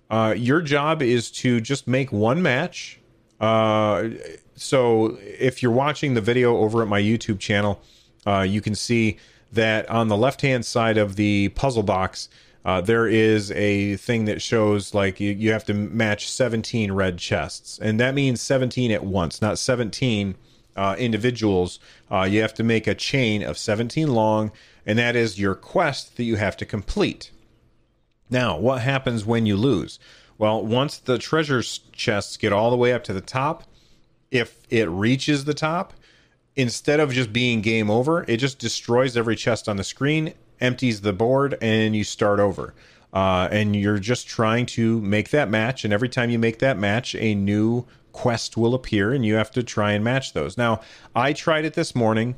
uh, 0.09 0.33
your 0.37 0.61
job 0.61 1.01
is 1.01 1.29
to 1.29 1.59
just 1.59 1.87
make 1.87 2.11
one 2.11 2.41
match. 2.41 2.99
Uh, 3.39 4.09
so 4.55 5.17
if 5.21 5.61
you're 5.61 5.71
watching 5.71 6.13
the 6.13 6.21
video 6.21 6.57
over 6.57 6.81
at 6.81 6.87
my 6.87 7.01
YouTube 7.01 7.39
channel, 7.39 7.81
uh, 8.25 8.41
you 8.41 8.61
can 8.61 8.73
see 8.73 9.17
that 9.51 9.89
on 9.89 10.07
the 10.07 10.17
left 10.17 10.41
hand 10.41 10.65
side 10.65 10.97
of 10.97 11.15
the 11.15 11.49
puzzle 11.49 11.83
box, 11.83 12.29
uh, 12.65 12.81
there 12.81 13.07
is 13.07 13.49
a 13.51 13.95
thing 13.95 14.25
that 14.25 14.41
shows 14.41 14.93
like 14.93 15.19
you, 15.21 15.31
you 15.31 15.53
have 15.53 15.63
to 15.65 15.73
match 15.73 16.29
17 16.29 16.91
red 16.91 17.17
chests. 17.17 17.79
And 17.79 17.99
that 17.99 18.13
means 18.13 18.41
17 18.41 18.91
at 18.91 19.05
once, 19.05 19.41
not 19.41 19.57
17 19.57 20.35
uh, 20.75 20.95
individuals. 20.99 21.79
Uh, 22.11 22.27
you 22.29 22.41
have 22.41 22.53
to 22.55 22.63
make 22.63 22.85
a 22.85 22.93
chain 22.93 23.41
of 23.41 23.57
17 23.57 24.13
long, 24.13 24.51
and 24.85 24.99
that 24.99 25.15
is 25.15 25.39
your 25.39 25.55
quest 25.55 26.17
that 26.17 26.23
you 26.23 26.35
have 26.35 26.57
to 26.57 26.65
complete. 26.65 27.31
Now, 28.29 28.57
what 28.57 28.81
happens 28.81 29.25
when 29.25 29.45
you 29.45 29.55
lose? 29.55 29.97
Well, 30.37 30.63
once 30.63 30.97
the 30.97 31.17
treasure 31.17 31.63
chests 31.93 32.37
get 32.37 32.53
all 32.53 32.69
the 32.69 32.75
way 32.75 32.93
up 32.93 33.03
to 33.05 33.13
the 33.13 33.21
top, 33.21 33.63
if 34.29 34.57
it 34.69 34.89
reaches 34.89 35.45
the 35.45 35.53
top, 35.53 35.93
instead 36.57 36.99
of 36.99 37.13
just 37.13 37.31
being 37.31 37.61
game 37.61 37.89
over, 37.89 38.25
it 38.27 38.37
just 38.37 38.59
destroys 38.59 39.15
every 39.15 39.35
chest 39.35 39.69
on 39.69 39.77
the 39.77 39.83
screen, 39.83 40.33
empties 40.59 41.01
the 41.01 41.13
board, 41.13 41.57
and 41.61 41.95
you 41.95 42.03
start 42.03 42.39
over. 42.39 42.73
Uh, 43.13 43.47
and 43.51 43.75
you're 43.75 43.99
just 43.99 44.27
trying 44.27 44.65
to 44.65 44.99
make 44.99 45.29
that 45.29 45.49
match. 45.49 45.85
And 45.85 45.93
every 45.93 46.09
time 46.09 46.29
you 46.29 46.37
make 46.37 46.59
that 46.59 46.77
match, 46.77 47.15
a 47.15 47.33
new 47.33 47.85
quest 48.11 48.57
will 48.57 48.73
appear, 48.73 49.13
and 49.13 49.25
you 49.25 49.35
have 49.35 49.51
to 49.51 49.63
try 49.63 49.93
and 49.93 50.03
match 50.03 50.33
those. 50.33 50.57
Now, 50.57 50.81
I 51.15 51.31
tried 51.31 51.63
it 51.63 51.75
this 51.75 51.95
morning. 51.95 52.35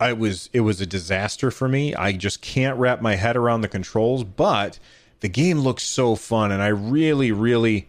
I 0.00 0.12
was 0.12 0.50
it 0.52 0.60
was 0.60 0.80
a 0.80 0.86
disaster 0.86 1.50
for 1.50 1.68
me. 1.68 1.94
I 1.94 2.12
just 2.12 2.42
can't 2.42 2.78
wrap 2.78 3.00
my 3.00 3.14
head 3.16 3.36
around 3.36 3.62
the 3.62 3.68
controls, 3.68 4.22
but 4.22 4.78
the 5.20 5.28
game 5.28 5.60
looks 5.60 5.82
so 5.82 6.14
fun 6.14 6.52
and 6.52 6.62
I 6.62 6.68
really 6.68 7.32
really 7.32 7.88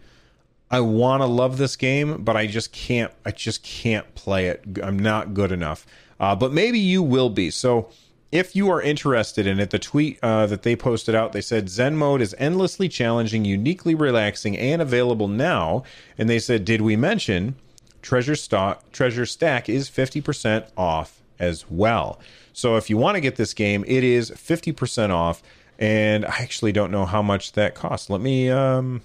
I 0.70 0.80
want 0.80 1.22
to 1.22 1.26
love 1.26 1.58
this 1.58 1.76
game, 1.76 2.22
but 2.22 2.36
I 2.36 2.46
just 2.46 2.72
can't 2.72 3.12
I 3.24 3.30
just 3.32 3.62
can't 3.62 4.14
play 4.14 4.46
it. 4.46 4.64
I'm 4.82 4.98
not 4.98 5.34
good 5.34 5.52
enough. 5.52 5.86
Uh, 6.18 6.36
but 6.36 6.52
maybe 6.52 6.78
you 6.78 7.02
will 7.02 7.30
be. 7.30 7.50
So 7.50 7.88
if 8.30 8.54
you 8.54 8.70
are 8.70 8.80
interested 8.80 9.46
in 9.46 9.58
it, 9.58 9.70
the 9.70 9.78
tweet 9.78 10.18
uh, 10.22 10.46
that 10.46 10.62
they 10.62 10.76
posted 10.76 11.14
out, 11.14 11.32
they 11.32 11.40
said 11.40 11.68
Zen 11.68 11.96
mode 11.96 12.20
is 12.20 12.34
endlessly 12.38 12.88
challenging, 12.88 13.44
uniquely 13.44 13.94
relaxing, 13.94 14.56
and 14.56 14.80
available 14.80 15.26
now. 15.26 15.82
And 16.16 16.28
they 16.28 16.38
said, 16.38 16.64
did 16.64 16.82
we 16.82 16.94
mention 16.94 17.56
Treasure 18.02 18.36
Stock 18.36 18.90
Treasure 18.92 19.26
Stack 19.26 19.68
is 19.68 19.90
50% 19.90 20.68
off 20.76 21.20
as 21.38 21.68
well. 21.70 22.20
So 22.52 22.76
if 22.76 22.90
you 22.90 22.96
want 22.96 23.16
to 23.16 23.20
get 23.20 23.36
this 23.36 23.54
game, 23.54 23.84
it 23.86 24.04
is 24.04 24.30
50% 24.30 25.10
off. 25.10 25.42
And 25.78 26.26
I 26.26 26.36
actually 26.40 26.72
don't 26.72 26.90
know 26.90 27.06
how 27.06 27.22
much 27.22 27.52
that 27.52 27.74
costs. 27.74 28.10
Let 28.10 28.20
me, 28.20 28.50
um, 28.50 29.00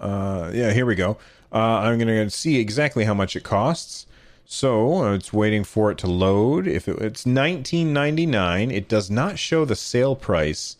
uh, 0.00 0.50
yeah, 0.54 0.72
here 0.72 0.86
we 0.86 0.94
go. 0.94 1.18
Uh, 1.52 1.80
I'm 1.80 1.98
going 1.98 2.08
to 2.08 2.30
see 2.30 2.58
exactly 2.58 3.04
how 3.04 3.14
much 3.14 3.36
it 3.36 3.42
costs. 3.42 4.06
So 4.44 5.04
uh, 5.04 5.14
it's 5.14 5.32
waiting 5.32 5.62
for 5.62 5.90
it 5.90 5.98
to 5.98 6.06
load. 6.06 6.66
If 6.66 6.88
it, 6.88 6.98
it's 7.00 7.24
19.99, 7.24 8.72
it 8.72 8.88
does 8.88 9.10
not 9.10 9.38
show 9.38 9.64
the 9.64 9.76
sale 9.76 10.16
price 10.16 10.76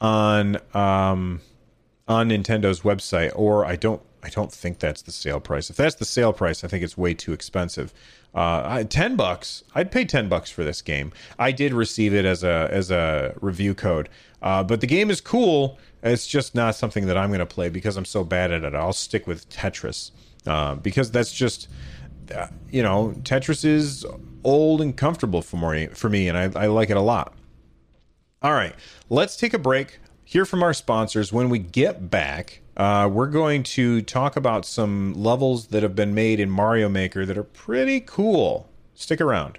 on 0.00 0.56
um, 0.74 1.40
on 2.06 2.28
Nintendo's 2.28 2.80
website, 2.80 3.32
or 3.34 3.64
I 3.64 3.76
don't 3.76 4.02
I 4.22 4.28
don't 4.28 4.52
think 4.52 4.80
that's 4.80 5.02
the 5.02 5.12
sale 5.12 5.40
price. 5.40 5.70
If 5.70 5.76
that's 5.76 5.94
the 5.94 6.04
sale 6.04 6.32
price, 6.32 6.64
I 6.64 6.68
think 6.68 6.84
it's 6.84 6.98
way 6.98 7.14
too 7.14 7.32
expensive. 7.32 7.94
Uh, 8.34 8.62
I, 8.66 8.84
ten 8.84 9.16
bucks. 9.16 9.64
I'd 9.74 9.90
pay 9.90 10.04
ten 10.04 10.28
bucks 10.28 10.50
for 10.50 10.64
this 10.64 10.82
game. 10.82 11.12
I 11.38 11.52
did 11.52 11.72
receive 11.72 12.12
it 12.12 12.24
as 12.24 12.44
a 12.44 12.68
as 12.70 12.90
a 12.90 13.34
review 13.40 13.74
code, 13.74 14.08
uh, 14.42 14.62
but 14.62 14.80
the 14.80 14.86
game 14.86 15.10
is 15.10 15.20
cool. 15.20 15.78
It's 16.02 16.26
just 16.26 16.54
not 16.54 16.74
something 16.74 17.06
that 17.06 17.16
I'm 17.16 17.30
going 17.30 17.40
to 17.40 17.46
play 17.46 17.68
because 17.68 17.96
I'm 17.96 18.04
so 18.04 18.22
bad 18.22 18.52
at 18.52 18.64
it. 18.64 18.74
I'll 18.74 18.92
stick 18.92 19.26
with 19.26 19.48
Tetris 19.48 20.10
uh, 20.46 20.76
because 20.76 21.10
that's 21.10 21.32
just 21.32 21.68
uh, 22.34 22.48
you 22.70 22.82
know 22.82 23.14
Tetris 23.22 23.64
is 23.64 24.04
old 24.44 24.80
and 24.80 24.96
comfortable 24.96 25.42
for 25.42 25.56
me 25.56 25.86
for 25.88 26.08
me, 26.08 26.28
and 26.28 26.38
I, 26.38 26.64
I 26.64 26.66
like 26.66 26.90
it 26.90 26.96
a 26.96 27.02
lot. 27.02 27.34
All 28.42 28.52
right, 28.52 28.74
let's 29.08 29.36
take 29.36 29.54
a 29.54 29.58
break. 29.58 29.98
Hear 30.24 30.44
from 30.44 30.62
our 30.62 30.74
sponsors. 30.74 31.32
When 31.32 31.48
we 31.48 31.58
get 31.58 32.10
back, 32.10 32.60
uh, 32.76 33.08
we're 33.10 33.28
going 33.28 33.62
to 33.62 34.02
talk 34.02 34.36
about 34.36 34.66
some 34.66 35.14
levels 35.14 35.68
that 35.68 35.82
have 35.82 35.94
been 35.94 36.14
made 36.14 36.40
in 36.40 36.50
Mario 36.50 36.88
Maker 36.88 37.24
that 37.24 37.38
are 37.38 37.44
pretty 37.44 38.00
cool. 38.00 38.68
Stick 38.94 39.20
around. 39.20 39.58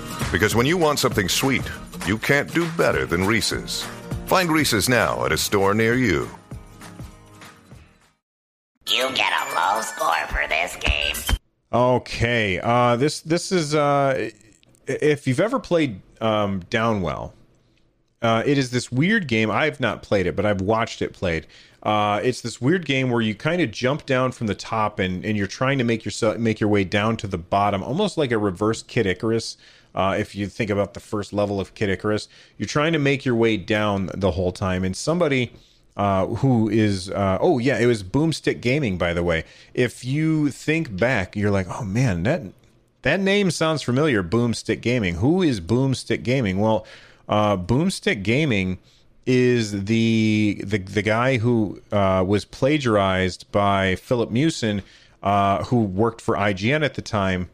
Because 0.31 0.55
when 0.55 0.65
you 0.65 0.77
want 0.77 0.97
something 0.97 1.27
sweet, 1.27 1.69
you 2.07 2.17
can't 2.17 2.51
do 2.53 2.69
better 2.77 3.05
than 3.05 3.25
Reese's. 3.25 3.83
Find 4.27 4.49
Reese's 4.49 4.87
now 4.87 5.25
at 5.25 5.31
a 5.33 5.37
store 5.37 5.73
near 5.73 5.95
you. 5.95 6.29
You 8.89 9.11
get 9.13 9.33
a 9.33 9.55
low 9.55 9.81
score 9.81 10.27
for 10.27 10.47
this 10.47 10.75
game. 10.77 11.37
Okay, 11.73 12.59
uh, 12.59 12.95
this 12.95 13.21
this 13.21 13.51
is 13.51 13.75
uh, 13.75 14.29
if 14.87 15.27
you've 15.27 15.39
ever 15.39 15.59
played 15.59 16.01
um, 16.19 16.61
Downwell, 16.63 17.33
uh, 18.21 18.43
it 18.45 18.57
is 18.57 18.71
this 18.71 18.91
weird 18.91 19.27
game. 19.27 19.49
I've 19.49 19.79
not 19.79 20.01
played 20.03 20.27
it, 20.27 20.35
but 20.35 20.45
I've 20.45 20.61
watched 20.61 21.01
it 21.01 21.13
played. 21.13 21.47
Uh, 21.83 22.21
it's 22.23 22.41
this 22.41 22.61
weird 22.61 22.85
game 22.85 23.09
where 23.09 23.21
you 23.21 23.33
kind 23.33 23.61
of 23.61 23.71
jump 23.71 24.05
down 24.05 24.31
from 24.31 24.47
the 24.47 24.55
top 24.55 24.99
and, 24.99 25.25
and 25.25 25.35
you're 25.35 25.47
trying 25.47 25.77
to 25.79 25.83
make 25.83 26.05
yourself 26.05 26.37
make 26.37 26.59
your 26.59 26.69
way 26.69 26.83
down 26.83 27.17
to 27.17 27.27
the 27.27 27.37
bottom, 27.37 27.81
almost 27.81 28.17
like 28.17 28.31
a 28.31 28.37
reverse 28.37 28.83
Kid 28.83 29.05
Icarus. 29.05 29.57
Uh, 29.93 30.15
if 30.17 30.35
you 30.35 30.47
think 30.47 30.69
about 30.69 30.93
the 30.93 30.99
first 30.99 31.33
level 31.33 31.59
of 31.59 31.73
Kid 31.73 31.89
Icarus, 31.89 32.27
you're 32.57 32.67
trying 32.67 32.93
to 32.93 32.99
make 32.99 33.25
your 33.25 33.35
way 33.35 33.57
down 33.57 34.09
the 34.13 34.31
whole 34.31 34.51
time, 34.51 34.83
and 34.83 34.95
somebody 34.95 35.51
uh, 35.97 36.25
who 36.27 36.69
is 36.69 37.09
uh, 37.09 37.37
oh 37.41 37.59
yeah, 37.59 37.77
it 37.77 37.85
was 37.85 38.03
Boomstick 38.03 38.61
Gaming 38.61 38.97
by 38.97 39.13
the 39.13 39.23
way. 39.23 39.43
If 39.73 40.05
you 40.05 40.49
think 40.49 40.95
back, 40.95 41.35
you're 41.35 41.51
like, 41.51 41.67
oh 41.69 41.83
man, 41.83 42.23
that 42.23 42.43
that 43.01 43.19
name 43.19 43.51
sounds 43.51 43.81
familiar. 43.81 44.23
Boomstick 44.23 44.81
Gaming. 44.81 45.15
Who 45.15 45.41
is 45.41 45.59
Boomstick 45.59 46.23
Gaming? 46.23 46.59
Well, 46.59 46.85
uh, 47.27 47.57
Boomstick 47.57 48.23
Gaming 48.23 48.79
is 49.25 49.85
the 49.85 50.61
the 50.63 50.77
the 50.77 51.01
guy 51.01 51.37
who 51.37 51.81
uh, 51.91 52.23
was 52.25 52.45
plagiarized 52.45 53.51
by 53.51 53.95
Filip 53.95 54.29
Miucin, 54.29 54.81
uh, 55.21 55.63
who 55.65 55.83
worked 55.83 56.21
for 56.21 56.35
IGN 56.35 56.83
at 56.83 56.95
the 56.95 57.01
time. 57.01 57.49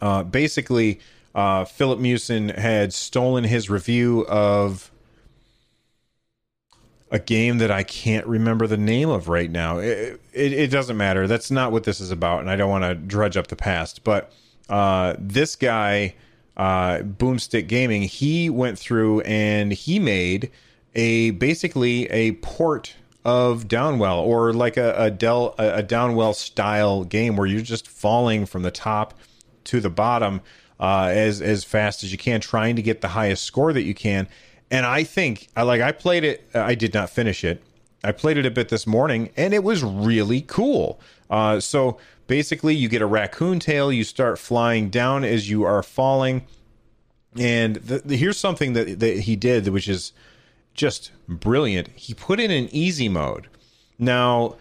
Uh, 0.00 0.22
basically, 0.22 1.00
uh, 1.34 1.64
Filip 1.64 1.98
Miucin 1.98 2.56
had 2.56 2.92
stolen 2.92 3.44
his 3.44 3.70
review 3.70 4.26
of 4.26 4.90
a 7.10 7.18
game 7.18 7.58
that 7.58 7.70
I 7.70 7.82
can't 7.82 8.26
remember 8.26 8.66
the 8.66 8.78
name 8.78 9.10
of 9.10 9.28
right 9.28 9.50
now. 9.50 9.78
It, 9.78 10.20
it, 10.32 10.52
it 10.52 10.70
doesn't 10.70 10.96
matter. 10.96 11.26
That's 11.26 11.50
not 11.50 11.70
what 11.70 11.84
this 11.84 12.00
is 12.00 12.10
about, 12.10 12.40
and 12.40 12.50
I 12.50 12.56
don't 12.56 12.70
want 12.70 12.84
to 12.84 12.94
drudge 12.94 13.36
up 13.36 13.48
the 13.48 13.56
past. 13.56 14.02
But 14.02 14.32
uh, 14.68 15.14
this 15.18 15.54
guy, 15.54 16.14
uh, 16.56 16.98
Boomstick 16.98 17.66
Gaming, 17.66 18.02
he 18.02 18.48
went 18.48 18.78
through 18.78 19.20
and 19.22 19.72
he 19.72 19.98
made 19.98 20.50
a 20.94 21.30
basically 21.32 22.06
a 22.10 22.32
port 22.32 22.94
of 23.24 23.68
Downwell 23.68 24.22
or 24.22 24.52
like 24.52 24.76
a, 24.76 24.94
a 24.96 25.10
Del 25.10 25.54
a, 25.58 25.78
a 25.78 25.82
Downwell 25.82 26.34
style 26.34 27.04
game 27.04 27.36
where 27.36 27.46
you're 27.46 27.60
just 27.60 27.86
falling 27.88 28.46
from 28.46 28.62
the 28.62 28.70
top 28.70 29.14
to 29.64 29.80
the 29.80 29.90
bottom 29.90 30.40
uh, 30.82 31.10
as 31.14 31.40
as 31.40 31.62
fast 31.62 32.02
as 32.02 32.10
you 32.10 32.18
can, 32.18 32.40
trying 32.40 32.74
to 32.74 32.82
get 32.82 33.00
the 33.00 33.08
highest 33.08 33.44
score 33.44 33.72
that 33.72 33.82
you 33.82 33.94
can. 33.94 34.26
And 34.68 34.84
I 34.84 35.04
think 35.04 35.48
I 35.56 35.62
like 35.62 35.80
I 35.80 35.92
played 35.92 36.24
it. 36.24 36.50
I 36.52 36.74
did 36.74 36.92
not 36.92 37.08
finish 37.08 37.44
it. 37.44 37.62
I 38.02 38.10
played 38.10 38.36
it 38.36 38.44
a 38.44 38.50
bit 38.50 38.68
this 38.68 38.84
morning, 38.84 39.30
and 39.36 39.54
it 39.54 39.62
was 39.62 39.84
really 39.84 40.40
cool. 40.40 41.00
Uh, 41.30 41.60
so 41.60 41.98
basically, 42.26 42.74
you 42.74 42.88
get 42.88 43.00
a 43.00 43.06
raccoon 43.06 43.60
tail. 43.60 43.92
You 43.92 44.02
start 44.02 44.40
flying 44.40 44.90
down 44.90 45.22
as 45.22 45.48
you 45.48 45.62
are 45.62 45.84
falling. 45.84 46.46
And 47.38 47.76
the, 47.76 48.00
the, 48.00 48.16
here's 48.16 48.36
something 48.36 48.72
that, 48.72 48.98
that 48.98 49.20
he 49.20 49.36
did, 49.36 49.68
which 49.68 49.88
is 49.88 50.12
just 50.74 51.12
brilliant. 51.28 51.88
He 51.94 52.12
put 52.12 52.40
in 52.40 52.50
an 52.50 52.68
easy 52.72 53.08
mode. 53.08 53.46
Now, 54.00 54.56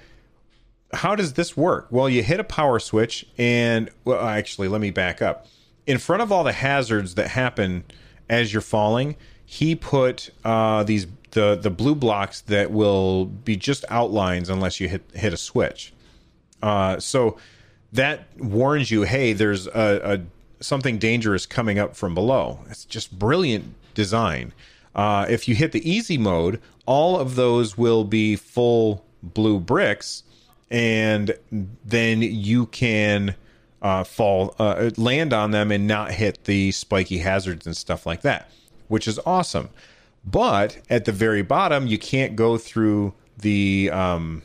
how 0.94 1.16
does 1.16 1.34
this 1.34 1.58
work? 1.58 1.88
Well, 1.90 2.08
you 2.08 2.22
hit 2.22 2.40
a 2.40 2.44
power 2.44 2.78
switch, 2.78 3.26
and 3.40 3.90
well, 4.06 4.24
actually, 4.24 4.68
let 4.68 4.82
me 4.82 4.92
back 4.92 5.22
up. 5.22 5.48
In 5.92 5.98
front 5.98 6.22
of 6.22 6.32
all 6.32 6.46
the 6.46 6.54
hazards 6.54 7.16
that 7.16 7.28
happen 7.28 7.84
as 8.30 8.54
you're 8.54 8.62
falling, 8.62 9.18
he 9.46 9.76
put 9.76 10.30
uh, 10.46 10.84
these 10.84 11.06
the 11.32 11.60
the 11.62 11.70
blue 11.70 11.96
blocks 11.96 12.40
that 12.40 12.72
will 12.72 13.26
be 13.26 13.58
just 13.58 13.84
outlines 13.90 14.48
unless 14.48 14.80
you 14.80 14.88
hit 14.88 15.04
hit 15.14 15.34
a 15.34 15.38
switch. 15.38 15.92
Uh, 16.64 16.98
so 16.98 17.38
that 17.92 18.30
warns 18.40 18.90
you, 18.90 19.02
hey, 19.02 19.34
there's 19.34 19.68
a, 19.68 20.00
a 20.02 20.64
something 20.64 20.98
dangerous 20.98 21.46
coming 21.46 21.78
up 21.78 21.94
from 21.98 22.16
below. 22.16 22.60
It's 22.70 22.86
just 22.86 23.20
brilliant 23.20 23.76
design. 23.94 24.54
Uh, 24.96 25.26
if 25.28 25.50
you 25.50 25.56
hit 25.56 25.74
the 25.74 25.84
easy 25.90 26.18
mode, 26.18 26.62
all 26.86 27.20
of 27.20 27.36
those 27.36 27.78
will 27.78 28.06
be 28.06 28.38
full 28.38 29.04
blue 29.22 29.60
bricks, 29.60 30.24
and 30.70 31.36
then 31.84 32.22
you 32.22 32.68
can 32.68 33.36
uh, 33.82 34.04
fall, 34.04 34.56
uh, 34.60 34.92
land 34.98 35.34
on 35.34 35.52
them, 35.52 35.72
and 35.72 35.88
not 35.88 36.12
hit 36.12 36.44
the 36.46 36.72
spiky 36.72 37.20
hazards 37.20 37.66
and 37.66 37.76
stuff 37.76 38.06
like 38.06 38.22
that, 38.22 38.50
which 38.88 39.08
is 39.08 39.20
awesome. 39.26 39.70
But 40.24 40.78
at 40.90 41.06
the 41.06 41.12
very 41.12 41.42
bottom, 41.42 41.88
you 41.88 41.98
can't 41.98 42.36
go 42.36 42.58
through 42.58 43.14
the 43.38 43.90
um, 43.92 44.44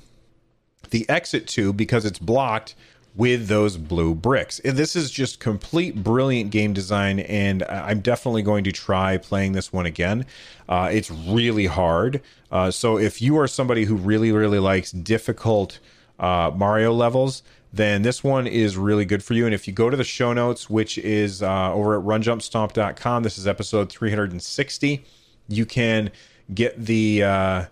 the 0.90 1.08
exit 1.08 1.46
tube 1.46 1.76
because 1.76 2.04
it's 2.04 2.18
blocked 2.18 2.74
with 3.16 3.48
those 3.48 3.78
blue 3.78 4.14
bricks. 4.14 4.58
And 4.60 4.76
This 4.76 4.94
is 4.94 5.10
just 5.10 5.40
complete 5.40 6.02
brilliant 6.02 6.50
game 6.50 6.74
design, 6.74 7.20
and 7.20 7.62
I'm 7.64 8.00
definitely 8.00 8.42
going 8.42 8.64
to 8.64 8.72
try 8.72 9.16
playing 9.16 9.52
this 9.52 9.72
one 9.72 9.86
again. 9.86 10.26
Uh, 10.68 10.90
it's 10.92 11.10
really 11.10 11.66
hard. 11.66 12.20
Uh, 12.50 12.70
so 12.70 12.98
if 12.98 13.22
you 13.22 13.38
are 13.38 13.48
somebody 13.48 13.84
who 13.84 13.96
really, 13.96 14.32
really 14.32 14.58
likes 14.58 14.92
difficult 14.92 15.78
uh, 16.18 16.50
Mario 16.54 16.92
levels, 16.92 17.42
then 17.72 18.02
this 18.02 18.24
one 18.24 18.46
is 18.46 18.76
really 18.76 19.04
good 19.04 19.22
for 19.22 19.34
you. 19.34 19.44
And 19.44 19.54
if 19.54 19.66
you 19.66 19.72
go 19.72 19.90
to 19.90 19.96
the 19.96 20.04
show 20.04 20.32
notes, 20.32 20.70
which 20.70 20.98
is 20.98 21.42
uh, 21.42 21.72
over 21.72 21.98
at 21.98 22.04
runjumpstomp.com, 22.04 23.22
this 23.22 23.38
is 23.38 23.46
episode 23.46 23.90
360, 23.90 25.04
you 25.48 25.66
can 25.66 26.10
get 26.54 26.84
the 26.84 27.22
uh, 27.22 27.64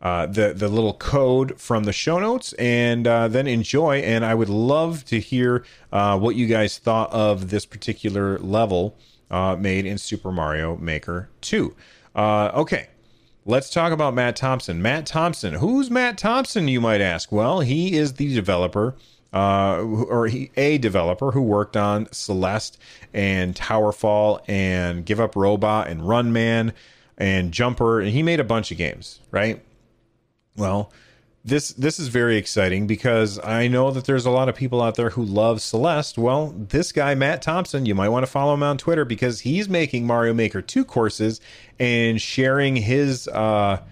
uh, 0.00 0.26
the 0.26 0.52
the 0.54 0.68
little 0.68 0.94
code 0.94 1.60
from 1.60 1.84
the 1.84 1.92
show 1.92 2.20
notes 2.20 2.52
and 2.54 3.06
uh, 3.06 3.28
then 3.28 3.46
enjoy. 3.46 3.98
And 3.98 4.24
I 4.24 4.34
would 4.34 4.48
love 4.48 5.04
to 5.06 5.18
hear 5.18 5.64
uh, 5.92 6.18
what 6.18 6.36
you 6.36 6.46
guys 6.46 6.78
thought 6.78 7.12
of 7.12 7.50
this 7.50 7.66
particular 7.66 8.38
level 8.38 8.96
uh, 9.30 9.56
made 9.56 9.86
in 9.86 9.98
Super 9.98 10.30
Mario 10.30 10.76
Maker 10.76 11.28
2. 11.40 11.74
Uh, 12.14 12.50
okay. 12.54 12.88
Let's 13.44 13.70
talk 13.70 13.92
about 13.92 14.12
Matt 14.12 14.38
Thorson. 14.38 14.82
Matt 14.82 15.08
Thorson. 15.08 15.54
Who's 15.54 15.90
Matt 15.90 16.20
Thorson, 16.20 16.68
you 16.68 16.82
might 16.82 17.00
ask? 17.00 17.32
Well, 17.32 17.60
he 17.60 17.96
is 17.96 18.14
the 18.14 18.34
developer, 18.34 18.94
uh, 19.32 19.82
or 19.82 20.26
he, 20.26 20.50
a 20.56 20.78
developer 20.78 21.32
who 21.32 21.42
worked 21.42 21.76
on 21.76 22.10
Celeste 22.12 22.78
and 23.12 23.54
Towerfall 23.54 24.40
and 24.48 25.04
Give 25.04 25.20
Up 25.20 25.36
Robot 25.36 25.88
and 25.88 26.06
Run 26.06 26.32
Man 26.32 26.72
and 27.16 27.52
Jumper. 27.52 28.00
And 28.00 28.10
he 28.10 28.22
made 28.22 28.40
a 28.40 28.44
bunch 28.44 28.70
of 28.70 28.78
games, 28.78 29.20
right? 29.30 29.62
Well, 30.56 30.92
this 31.44 31.70
this 31.70 31.98
is 31.98 32.08
very 32.08 32.36
exciting 32.36 32.86
because 32.86 33.38
I 33.42 33.68
know 33.68 33.90
that 33.90 34.04
there's 34.04 34.26
a 34.26 34.30
lot 34.30 34.48
of 34.48 34.54
people 34.54 34.82
out 34.82 34.96
there 34.96 35.10
who 35.10 35.24
love 35.24 35.62
Celeste. 35.62 36.18
Well, 36.18 36.54
this 36.56 36.92
guy 36.92 37.14
Matt 37.14 37.44
Thorson, 37.44 37.86
you 37.86 37.94
might 37.94 38.08
want 38.08 38.24
to 38.26 38.30
follow 38.30 38.54
him 38.54 38.62
on 38.62 38.76
Twitter 38.76 39.04
because 39.04 39.40
he's 39.40 39.68
making 39.68 40.06
Mario 40.06 40.34
Maker 40.34 40.60
2 40.60 40.84
courses 40.84 41.40
and 41.78 42.20
sharing 42.20 42.76
his 42.76 43.28
uh, 43.28 43.82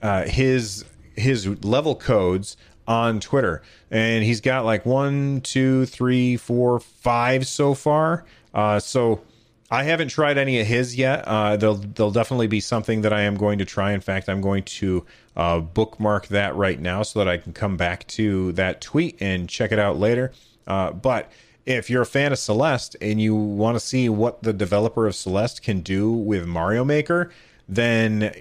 uh, 0.00 0.24
his 0.24 0.84
his 1.16 1.64
level 1.64 1.96
codes 1.96 2.56
on 2.86 3.20
Twitter. 3.20 3.62
And 3.90 4.24
he's 4.24 4.40
got 4.40 4.64
like 4.64 4.86
one, 4.86 5.40
two, 5.42 5.86
three, 5.86 6.36
four, 6.36 6.80
five 6.80 7.46
so 7.46 7.74
far. 7.74 8.24
Uh, 8.54 8.80
so 8.80 9.22
I 9.70 9.82
haven't 9.82 10.08
tried 10.08 10.38
any 10.38 10.60
of 10.60 10.66
his 10.66 10.96
yet. 10.96 11.26
Uh, 11.26 11.56
they'll 11.56 11.74
they'll 11.74 12.10
definitely 12.10 12.46
be 12.46 12.60
something 12.60 13.02
that 13.02 13.12
I 13.12 13.22
am 13.22 13.36
going 13.36 13.58
to 13.58 13.64
try. 13.64 13.92
In 13.92 14.00
fact, 14.00 14.28
I'm 14.28 14.40
going 14.40 14.62
to 14.64 15.04
uh, 15.36 15.60
bookmark 15.60 16.28
that 16.28 16.54
right 16.54 16.80
now 16.80 17.02
so 17.02 17.18
that 17.18 17.28
I 17.28 17.36
can 17.36 17.52
come 17.52 17.76
back 17.76 18.06
to 18.08 18.52
that 18.52 18.80
tweet 18.80 19.16
and 19.20 19.48
check 19.48 19.72
it 19.72 19.78
out 19.78 19.98
later. 19.98 20.32
Uh, 20.66 20.92
but 20.92 21.30
if 21.64 21.90
you're 21.90 22.02
a 22.02 22.06
fan 22.06 22.32
of 22.32 22.38
Celeste 22.38 22.96
and 23.00 23.20
you 23.20 23.34
want 23.34 23.74
to 23.74 23.80
see 23.80 24.08
what 24.08 24.42
the 24.42 24.52
developer 24.52 25.06
of 25.06 25.16
Celeste 25.16 25.62
can 25.62 25.80
do 25.80 26.12
with 26.12 26.46
Mario 26.46 26.84
Maker, 26.84 27.30
then 27.68 28.32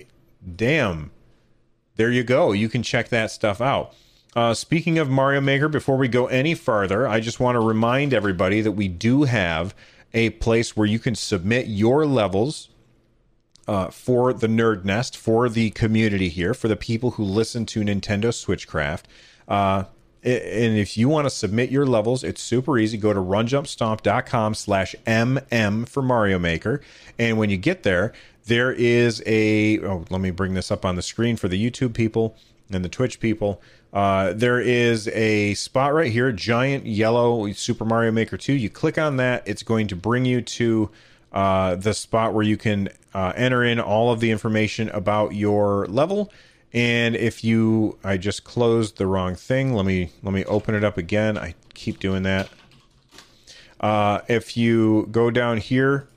damn, 0.56 1.10
there 1.96 2.12
you 2.12 2.24
go. 2.24 2.52
You 2.52 2.70
can 2.70 2.84
check 2.84 3.10
that 3.10 3.32
stuff 3.32 3.62
out. 3.62 3.96
Uh, 4.36 4.54
speaking 4.54 4.98
of 4.98 5.10
Mario 5.10 5.40
Maker, 5.40 5.70
before 5.70 5.96
we 5.96 6.10
go 6.10 6.28
any 6.28 6.54
farther, 6.56 7.08
I 7.08 7.22
just 7.22 7.40
want 7.40 7.56
to 7.56 7.62
remind 7.62 8.14
everybody 8.14 8.60
that 8.62 8.74
we 8.74 8.90
do 8.90 9.24
have 9.24 9.74
a 10.14 10.32
place 10.32 10.76
where 10.76 10.88
you 10.88 11.00
can 11.00 11.16
submit 11.16 11.68
your 11.68 12.06
levels 12.06 12.70
uh, 13.68 13.90
for 13.90 14.34
the 14.34 14.48
Nerd 14.48 14.84
Nest, 14.84 15.16
for 15.16 15.48
the 15.48 15.70
community 15.72 16.30
here, 16.30 16.54
for 16.54 16.68
the 16.68 16.76
people 16.76 17.12
who 17.12 17.24
listen 17.24 17.66
to 17.68 17.82
Nintendo 17.82 18.28
Switchcraft. 18.28 19.04
Uh, 19.48 19.86
and 20.22 20.78
if 20.78 20.98
you 20.98 21.08
want 21.08 21.26
to 21.26 21.30
submit 21.30 21.70
your 21.70 21.86
levels, 21.86 22.24
it's 22.24 22.42
super 22.42 22.78
easy. 22.78 22.98
Go 22.98 23.14
to 23.14 23.20
runjumpstomp.com 23.20 24.54
slash 24.56 24.96
MM 25.06 25.88
for 25.88 26.02
Mario 26.02 26.40
Maker. 26.40 26.82
And 27.18 27.38
when 27.38 27.50
you 27.50 27.58
get 27.58 27.84
there, 27.84 28.12
there 28.48 28.72
is 28.72 29.24
a, 29.26 29.80
oh, 29.82 30.04
let 30.10 30.22
me 30.22 30.32
bring 30.32 30.56
this 30.56 30.72
up 30.72 30.84
on 30.84 30.96
the 30.96 31.02
screen 31.02 31.38
for 31.38 31.48
the 31.48 31.64
YouTube 31.64 31.94
people. 31.94 32.36
and 32.72 32.84
the 32.84 32.90
Twitch 32.90 33.20
people. 33.20 33.62
Uh, 33.96 34.34
there 34.34 34.60
is 34.60 35.08
a 35.08 35.54
spot 35.54 35.94
right 35.94 36.12
here, 36.12 36.30
giant 36.34 36.86
yellow 36.86 37.50
Super 37.54 37.86
Mario 37.86 38.12
Maker 38.12 38.36
2. 38.36 38.52
You 38.52 38.70
click 38.70 38.98
on 38.98 39.16
that, 39.18 39.44
it's 39.48 39.64
going 39.64 39.88
to 39.88 39.96
bring 39.96 40.26
you 40.26 40.42
to 40.42 40.92
uh, 41.32 41.76
the 41.76 41.94
spot 41.94 42.34
where 42.34 42.44
you 42.44 42.58
can 42.58 42.90
uh, 43.14 43.32
enter 43.38 43.64
in 43.64 43.80
all 43.80 44.12
of 44.12 44.20
the 44.20 44.32
information 44.32 44.90
about 44.90 45.34
your 45.34 45.86
level. 45.88 46.30
And 46.74 47.16
if 47.16 47.42
you, 47.42 47.98
I 48.04 48.18
just 48.18 48.44
closed 48.44 48.98
the 48.98 49.08
wrong 49.08 49.34
thing. 49.34 49.74
Let 49.74 49.86
me 49.86 50.12
let 50.24 50.34
me 50.34 50.44
open 50.44 50.76
it 50.76 50.84
up 50.84 50.98
again. 50.98 51.38
I 51.38 51.56
keep 51.74 52.00
doing 52.00 52.24
that. 52.24 52.50
Uh, 53.80 54.20
if 54.28 54.58
you 54.58 55.08
go 55.10 55.32
down 55.32 55.58
here 55.58 56.10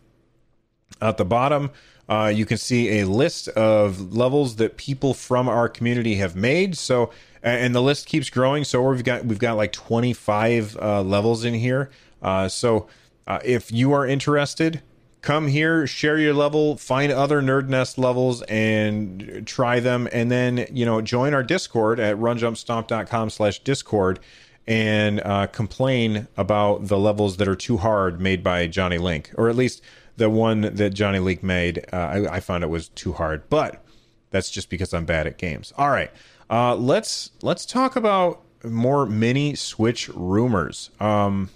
at 1.00 1.16
the 1.16 1.24
bottom, 1.24 1.70
uh, 2.08 2.32
you 2.34 2.44
can 2.44 2.58
see 2.58 3.00
a 3.00 3.06
list 3.06 3.46
of 3.48 4.14
levels 4.16 4.56
that 4.56 4.76
people 4.76 5.14
from 5.14 5.48
our 5.48 5.68
community 5.68 6.16
have 6.16 6.34
made. 6.34 6.76
So, 6.76 7.10
and 7.48 7.74
the 7.74 7.82
list 7.82 8.06
keeps 8.06 8.30
growing. 8.30 8.64
So 8.64 8.82
we've 8.82 9.04
got 9.04 9.24
we've 9.24 9.38
got 9.38 9.56
like 9.56 9.72
25 9.72 10.76
uh, 10.76 11.02
levels 11.02 11.44
in 11.44 11.54
here. 11.54 11.90
Uh, 12.20 12.48
so, 12.48 12.88
uh, 13.26 13.38
if 13.44 13.70
you 13.70 13.92
are 13.92 14.06
interested, 14.06 14.82
come 15.22 15.48
here, 15.48 15.87
share 15.87 16.18
your 16.18 16.34
level, 16.34 16.76
find 16.76 17.12
other 17.12 17.40
Nerd 17.40 17.68
Nest 17.68 17.98
levels, 17.98 18.42
and 18.42 19.46
try 19.46 19.80
them. 19.80 20.08
And 20.12 20.30
then 20.30 20.66
you 20.72 20.87
know 20.87 21.00
join 21.00 21.34
our 21.34 21.42
Discord 21.42 22.00
at 22.00 22.16
runjumpstomp.com/discord 22.16 24.20
and 24.68 25.22
uh, 25.24 25.46
complain 25.46 26.28
about 26.37 26.88
the 26.88 26.98
levels 26.98 27.38
that 27.38 27.48
are 27.48 27.56
too 27.56 27.78
hard 27.78 28.20
made 28.20 28.44
by 28.44 28.66
Johnny 28.66 28.98
Link, 28.98 29.32
or 29.37 29.48
at 29.48 29.56
least 29.56 29.82
the 30.18 30.28
one 30.28 30.61
that 30.61 30.90
Johnny 30.90 31.20
Link 31.20 31.42
made, 31.42 31.87
uh, 31.90 31.96
I, 31.96 32.34
I, 32.34 32.40
found 32.40 32.64
it 32.64 32.66
was 32.66 32.90
too 32.90 33.14
hard, 33.14 33.48
but 33.48 33.82
that's 34.30 34.50
just 34.50 34.68
because 34.68 34.92
I'm 34.92 35.06
bad 35.06 35.26
at 35.26 35.38
games. 35.38 35.72
All 35.78 35.88
right, 35.88 36.11
uh, 36.50 36.74
let's 36.76 37.30
let's 37.42 37.66
talk 37.66 37.96
about 37.96 38.42
more 38.64 39.06
mini 39.06 39.54
Switch 39.54 40.08
rumors. 40.08 40.90
Um, 41.00 41.50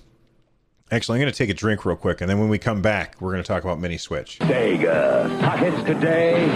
actually, 0.91 1.17
I'm 1.17 1.23
going 1.23 1.33
to 1.33 1.39
take 1.39 1.51
a 1.51 1.55
drink 1.55 1.85
real 1.85 1.97
quick, 1.97 2.21
and 2.21 2.29
then 2.29 2.39
when 2.39 2.49
we 2.49 2.59
come 2.59 2.83
back, 2.83 3.21
we're 3.21 3.33
going 3.33 3.43
to 3.43 3.49
talk 3.49 3.65
about 3.65 3.81
mini 3.81 3.99
Switch. 3.99 4.39
Sega 4.41 5.41
hot 5.41 5.59
hits 5.59 5.83
today, 5.85 6.49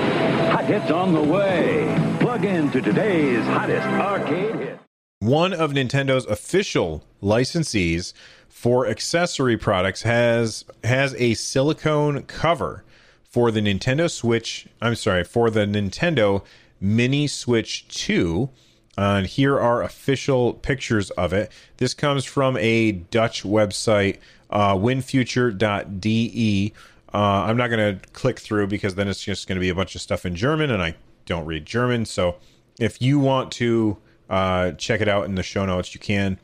hot 0.51 0.65
hits 0.65 0.91
on 0.91 1.13
the 1.13 1.23
way. 1.23 2.17
Plug 2.21 2.45
into 2.45 2.81
today's 2.81 3.45
hottest 3.45 3.87
arcade 3.87 4.55
hit. 4.57 4.81
One 5.21 5.55
of 5.55 5.73
Nintendo's 5.73 6.27
official 6.27 7.03
licensees 7.23 8.13
for 8.49 8.87
accessory 8.87 9.57
products 9.57 10.03
has 10.03 10.65
has 10.85 11.15
a 11.15 11.35
silicone 11.35 12.23
cover 12.23 12.85
for 13.25 13.51
the 13.51 13.61
Nintendo 13.61 14.11
Switch. 14.11 14.67
I'm 14.81 14.95
sorry, 14.95 15.25
for 15.25 15.51
the 15.51 15.67
Nintendo 15.67 16.45
Mini 16.81 17.27
Switch 17.27 17.87
2. 17.89 18.51
Uh, 18.99 19.01
and 19.19 19.27
here 19.27 19.61
are 19.61 19.83
official 19.83 20.55
pictures 20.55 21.11
of 21.11 21.33
it. 21.33 21.53
This 21.77 21.93
comes 21.93 22.25
from 22.25 22.57
a 22.57 22.93
Dutch 22.93 23.43
website, 23.43 24.19
uh, 24.49 24.75
winfuture.de. 24.75 26.73
Uh, 27.13 27.19
I'm 27.19 27.57
not 27.57 27.69
going 27.69 27.99
to 27.99 28.09
click 28.11 28.41
through 28.41 28.69
because 28.69 28.95
then 28.95 29.07
it's 29.09 29.23
just 29.23 29.49
going 29.49 29.57
to 29.57 29.61
be 29.61 29.69
a 29.69 29.75
bunch 29.75 29.95
of 29.95 30.01
stuff 30.01 30.25
in 30.25 30.35
German, 30.35 30.71
and 30.71 30.83
I 30.83 30.95
don't 31.27 31.45
read 31.45 31.67
German. 31.67 32.07
So 32.07 32.37
if 32.81 33.03
you 33.03 33.19
want 33.19 33.53
to 33.53 33.99
uh, 34.31 34.73
check 34.73 35.01
it 35.01 35.09
out 35.09 35.27
in 35.27 35.35
the 35.35 35.43
show 35.43 35.67
notes, 35.67 35.95
you 35.95 36.01
can. 36.01 36.39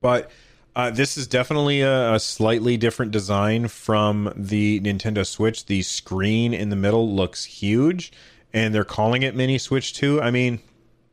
But 0.00 0.30
uh, 0.74 0.90
this 0.90 1.16
is 1.16 1.26
definitely 1.26 1.80
a, 1.80 2.14
a, 2.14 2.20
slightly 2.20 2.76
different 2.76 3.10
design 3.10 3.66
from 3.66 4.30
the 4.36 4.78
Nintendo 4.80 5.26
Switch. 5.26 5.64
The 5.64 5.80
screen 5.80 6.52
in 6.52 6.68
the 6.68 6.76
middle 6.76 7.14
looks 7.14 7.44
huge, 7.44 8.12
and 8.52 8.74
they're 8.74 8.84
calling 8.84 9.22
it 9.22 9.34
Mini 9.34 9.58
Switch 9.58 9.94
2. 9.94 10.20
I 10.20 10.30
mean, 10.30 10.60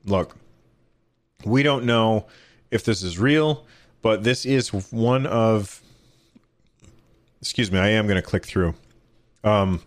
look, 0.06 0.36
we 1.46 1.64
don't 1.64 1.86
know 1.86 2.26
if 2.72 2.84
this 2.84 3.04
is 3.04 3.20
real, 3.20 3.66
but 4.02 4.24
this 4.24 4.46
is 4.46 4.70
one 4.92 5.26
of. 5.26 5.82
Excuse 7.42 7.72
me, 7.72 7.80
I 7.80 7.90
am 7.90 8.08
going 8.08 8.16
to 8.16 8.22
click 8.22 8.46
through. 8.46 8.74
Um, 9.44 9.82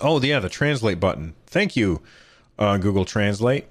oh, 0.00 0.20
yeah, 0.20 0.40
the 0.40 0.48
translate 0.48 0.98
button. 0.98 1.34
Thank 1.46 1.76
you, 1.76 2.02
uh, 2.58 2.78
Google 2.78 3.04
Translate. 3.04 3.66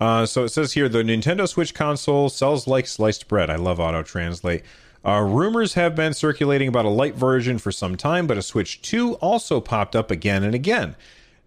Uh, 0.00 0.24
so 0.24 0.44
it 0.44 0.48
says 0.48 0.72
here 0.72 0.88
the 0.88 1.02
Nintendo 1.02 1.46
Switch 1.46 1.74
console 1.74 2.30
sells 2.30 2.66
like 2.66 2.86
sliced 2.86 3.28
bread. 3.28 3.50
I 3.50 3.56
love 3.56 3.78
auto 3.78 4.02
translate. 4.02 4.62
Uh, 5.04 5.20
rumors 5.20 5.74
have 5.74 5.94
been 5.94 6.14
circulating 6.14 6.68
about 6.68 6.86
a 6.86 6.90
light 6.90 7.14
version 7.14 7.58
for 7.58 7.70
some 7.70 7.96
time, 7.96 8.26
but 8.26 8.38
a 8.38 8.42
Switch 8.42 8.80
2 8.82 9.14
also 9.14 9.60
popped 9.60 9.94
up 9.94 10.10
again 10.10 10.42
and 10.42 10.54
again. 10.54 10.96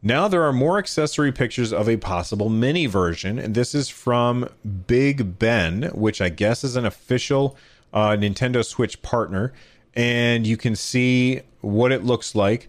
Now 0.05 0.27
there 0.27 0.43
are 0.43 0.51
more 0.51 0.77
accessory 0.77 1.31
pictures 1.31 1.71
of 1.71 1.87
a 1.87 1.95
possible 1.95 2.49
mini 2.49 2.87
version, 2.87 3.39
and 3.39 3.55
this 3.55 3.73
is 3.73 3.87
from 3.87 4.49
Big 4.85 5.39
Ben, 5.39 5.83
which 5.93 6.19
I 6.19 6.27
guess 6.27 6.65
is 6.65 6.75
an 6.75 6.85
official 6.85 7.55
uh, 7.93 8.09
Nintendo 8.09 8.65
Switch 8.65 9.01
partner, 9.01 9.53
and 9.93 10.45
you 10.45 10.57
can 10.57 10.75
see 10.75 11.39
what 11.61 11.93
it 11.93 12.03
looks 12.03 12.35
like. 12.35 12.67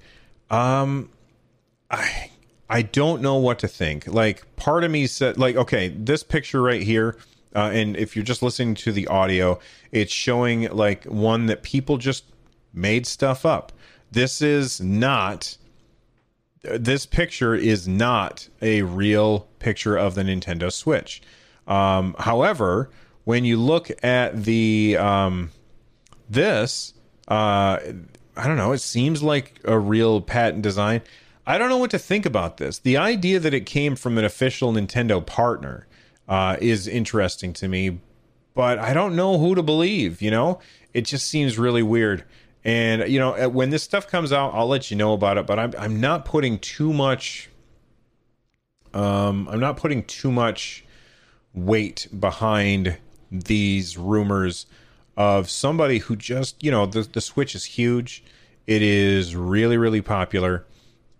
Um, 0.48 1.10
I 1.90 2.30
I 2.70 2.82
don't 2.82 3.20
know 3.20 3.34
what 3.34 3.58
to 3.58 3.68
think. 3.68 4.06
Like, 4.06 4.54
part 4.54 4.84
of 4.84 4.92
me 4.92 5.08
said, 5.08 5.36
like, 5.36 5.56
okay, 5.56 5.88
this 5.88 6.22
picture 6.22 6.62
right 6.62 6.82
here, 6.82 7.16
uh, 7.56 7.70
and 7.72 7.96
if 7.96 8.14
you're 8.14 8.24
just 8.24 8.42
listening 8.42 8.76
to 8.76 8.92
the 8.92 9.08
audio, 9.08 9.58
it's 9.90 10.12
showing 10.12 10.70
like 10.70 11.04
one 11.04 11.46
that 11.46 11.64
people 11.64 11.98
just 11.98 12.26
made 12.72 13.08
stuff 13.08 13.44
up. 13.44 13.72
This 14.12 14.40
is 14.40 14.80
not. 14.80 15.56
This 16.64 17.06
picture 17.06 17.54
is 17.54 17.86
not 17.86 18.48
a 18.62 18.82
real 18.82 19.48
picture 19.58 19.96
of 19.96 20.14
the 20.14 20.22
Nintendo 20.22 20.72
Switch. 20.72 21.22
Um, 21.66 22.14
however, 22.18 22.90
when 23.24 23.44
you 23.44 23.56
look 23.56 23.90
at 24.02 24.44
the 24.44 24.96
um, 24.98 25.50
this, 26.28 26.94
uh, 27.28 27.78
I 28.36 28.46
don't 28.46 28.56
know. 28.56 28.72
It 28.72 28.80
seems 28.80 29.22
like 29.22 29.60
a 29.64 29.78
real 29.78 30.20
patent 30.20 30.62
design. 30.62 31.02
I 31.46 31.58
don't 31.58 31.68
know 31.68 31.76
what 31.76 31.90
to 31.90 31.98
think 31.98 32.24
about 32.26 32.56
this. 32.56 32.78
The 32.78 32.96
idea 32.96 33.38
that 33.38 33.54
it 33.54 33.66
came 33.66 33.96
from 33.96 34.18
an 34.18 34.24
official 34.24 34.72
Nintendo 34.72 35.24
partner 35.24 35.86
uh, 36.28 36.56
is 36.60 36.88
interesting 36.88 37.52
to 37.54 37.68
me, 37.68 38.00
but 38.54 38.78
I 38.78 38.94
don't 38.94 39.14
know 39.14 39.38
who 39.38 39.54
to 39.54 39.62
believe. 39.62 40.22
You 40.22 40.30
know, 40.30 40.60
it 40.92 41.02
just 41.02 41.28
seems 41.28 41.58
really 41.58 41.82
weird. 41.82 42.24
And 42.64 43.10
you 43.10 43.18
know, 43.18 43.48
when 43.48 43.70
this 43.70 43.82
stuff 43.82 44.08
comes 44.08 44.32
out, 44.32 44.54
I'll 44.54 44.66
let 44.66 44.90
you 44.90 44.96
know 44.96 45.12
about 45.12 45.38
it. 45.38 45.46
But 45.46 45.58
I'm 45.58 45.74
I'm 45.78 46.00
not 46.00 46.24
putting 46.24 46.58
too 46.58 46.92
much. 46.92 47.50
Um, 48.92 49.48
I'm 49.50 49.60
not 49.60 49.76
putting 49.76 50.04
too 50.04 50.32
much 50.32 50.84
weight 51.52 52.08
behind 52.18 52.98
these 53.30 53.98
rumors 53.98 54.66
of 55.16 55.50
somebody 55.50 55.98
who 55.98 56.16
just 56.16 56.62
you 56.62 56.70
know 56.70 56.86
the 56.86 57.02
the 57.02 57.20
Switch 57.20 57.54
is 57.54 57.64
huge. 57.64 58.24
It 58.66 58.82
is 58.82 59.36
really 59.36 59.76
really 59.76 60.00
popular 60.00 60.64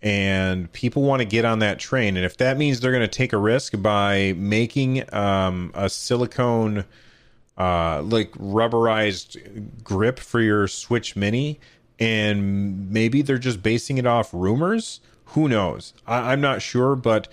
and 0.04 0.70
people 0.72 1.02
want 1.02 1.20
to 1.20 1.24
get 1.24 1.46
on 1.46 1.61
that 1.61 1.78
train. 1.78 2.18
And 2.18 2.26
if 2.26 2.37
that 2.37 2.59
means 2.59 2.78
they're 2.78 2.92
going 2.92 3.00
to 3.00 3.09
take 3.09 3.33
a 3.33 3.38
risk 3.38 3.80
by 3.80 4.35
making 4.37 5.02
um, 5.14 5.70
a 5.74 5.88
silicone, 5.88 6.85
uh, 7.57 8.03
like 8.03 8.33
rubberized 8.33 9.85
grip 9.85 10.19
for 10.19 10.40
your 10.40 10.67
Switch 10.67 11.17
Mini, 11.17 11.61
and 11.99 12.90
maybe 12.90 13.23
they're 13.23 13.38
just 13.38 13.62
basing 13.62 13.99
it 13.99 14.07
off 14.07 14.33
rumors, 14.33 15.01
who 15.27 15.49
knows? 15.49 15.95
I- 16.07 16.33
am 16.33 16.40
not 16.40 16.62
sure, 16.62 16.97
but 16.97 17.29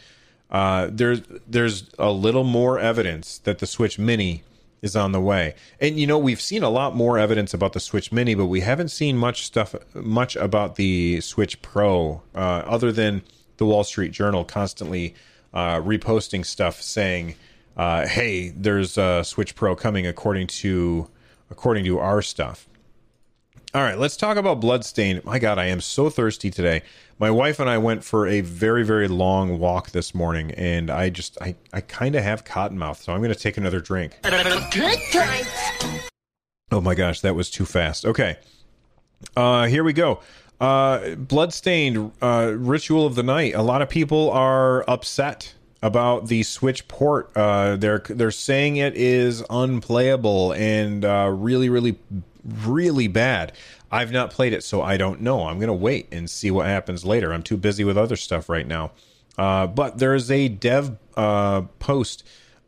uh, 0.49 0.89
there's 0.91 1.21
there's 1.47 1.89
a 1.97 2.11
little 2.11 2.43
more 2.43 2.79
evidence 2.79 3.37
that 3.39 3.59
the 3.59 3.65
Switch 3.65 3.97
Mini 3.97 4.43
is 4.81 4.95
on 4.95 5.11
the 5.11 5.21
way. 5.21 5.55
And 5.79 5.99
you 5.99 6.07
know, 6.07 6.17
we've 6.17 6.41
seen 6.41 6.63
a 6.63 6.69
lot 6.69 6.95
more 6.95 7.17
evidence 7.17 7.53
about 7.53 7.73
the 7.73 7.79
Switch 7.79 8.11
Mini, 8.11 8.35
but 8.35 8.47
we 8.47 8.61
haven't 8.61 8.89
seen 8.89 9.17
much 9.17 9.45
stuff 9.45 9.75
much 9.93 10.35
about 10.35 10.75
the 10.75 11.21
Switch 11.21 11.61
Pro 11.61 12.21
uh, 12.35 12.63
other 12.65 12.91
than 12.91 13.21
the 13.57 13.65
Wall 13.65 13.83
Street 13.83 14.11
Journal 14.11 14.43
constantly 14.43 15.13
uh, 15.53 15.79
reposting 15.81 16.45
stuff 16.45 16.81
saying, 16.81 17.35
uh, 17.77 18.07
"Hey, 18.07 18.49
there's 18.49 18.97
a 18.97 19.23
Switch 19.23 19.55
Pro 19.55 19.75
coming 19.75 20.05
according 20.07 20.47
to 20.47 21.09
according 21.49 21.85
to 21.85 21.99
our 21.99 22.21
stuff." 22.21 22.67
All 23.73 23.81
right, 23.81 23.97
let's 23.97 24.17
talk 24.17 24.35
about 24.35 24.59
Bloodstain. 24.59 25.21
My 25.23 25.39
God, 25.39 25.57
I 25.57 25.67
am 25.67 25.79
so 25.79 26.09
thirsty 26.09 26.51
today. 26.51 26.81
My 27.19 27.31
wife 27.31 27.57
and 27.57 27.69
I 27.69 27.77
went 27.77 28.03
for 28.03 28.27
a 28.27 28.41
very, 28.41 28.83
very 28.83 29.07
long 29.07 29.59
walk 29.59 29.91
this 29.91 30.13
morning, 30.13 30.51
and 30.51 30.89
I 30.89 31.09
just, 31.09 31.37
I, 31.41 31.55
I 31.71 31.79
kind 31.79 32.15
of 32.15 32.23
have 32.23 32.43
cotton 32.43 32.77
mouth, 32.77 33.01
so 33.01 33.13
I'm 33.13 33.19
going 33.19 33.33
to 33.33 33.39
take 33.39 33.55
another 33.55 33.79
drink. 33.79 34.19
Good 34.71 34.99
times. 35.13 35.47
Oh 36.69 36.81
my 36.81 36.95
gosh, 36.95 37.21
that 37.21 37.33
was 37.33 37.49
too 37.49 37.63
fast. 37.63 38.05
Okay, 38.05 38.35
uh, 39.37 39.67
here 39.67 39.85
we 39.85 39.93
go. 39.93 40.19
Uh, 40.59 41.15
Bloodstained 41.15 42.11
uh, 42.21 42.53
Ritual 42.57 43.05
of 43.05 43.15
the 43.15 43.23
Night. 43.23 43.55
A 43.55 43.61
lot 43.61 43.81
of 43.81 43.87
people 43.87 44.29
are 44.31 44.83
upset 44.89 45.53
about 45.81 46.27
the 46.27 46.43
Switch 46.43 46.87
port. 46.87 47.31
Uh, 47.35 47.75
they're 47.75 48.03
they're 48.07 48.31
saying 48.31 48.77
it 48.77 48.95
is 48.95 49.43
unplayable 49.49 50.53
and 50.53 51.03
uh, 51.03 51.29
really, 51.33 51.69
really 51.69 51.97
really 52.43 53.07
bad. 53.07 53.53
I've 53.91 54.11
not 54.11 54.31
played 54.31 54.53
it, 54.53 54.63
so 54.63 54.81
I 54.81 54.97
don't 54.97 55.21
know. 55.21 55.47
I'm 55.47 55.59
gonna 55.59 55.73
wait 55.73 56.07
and 56.11 56.29
see 56.29 56.51
what 56.51 56.65
happens 56.65 57.03
later. 57.05 57.33
I'm 57.33 57.43
too 57.43 57.57
busy 57.57 57.83
with 57.83 57.97
other 57.97 58.15
stuff 58.15 58.49
right 58.49 58.67
now. 58.67 58.91
Uh, 59.37 59.67
but 59.67 59.97
there's 59.97 60.29
a 60.29 60.47
dev 60.47 60.97
uh, 61.15 61.61
post 61.79 62.23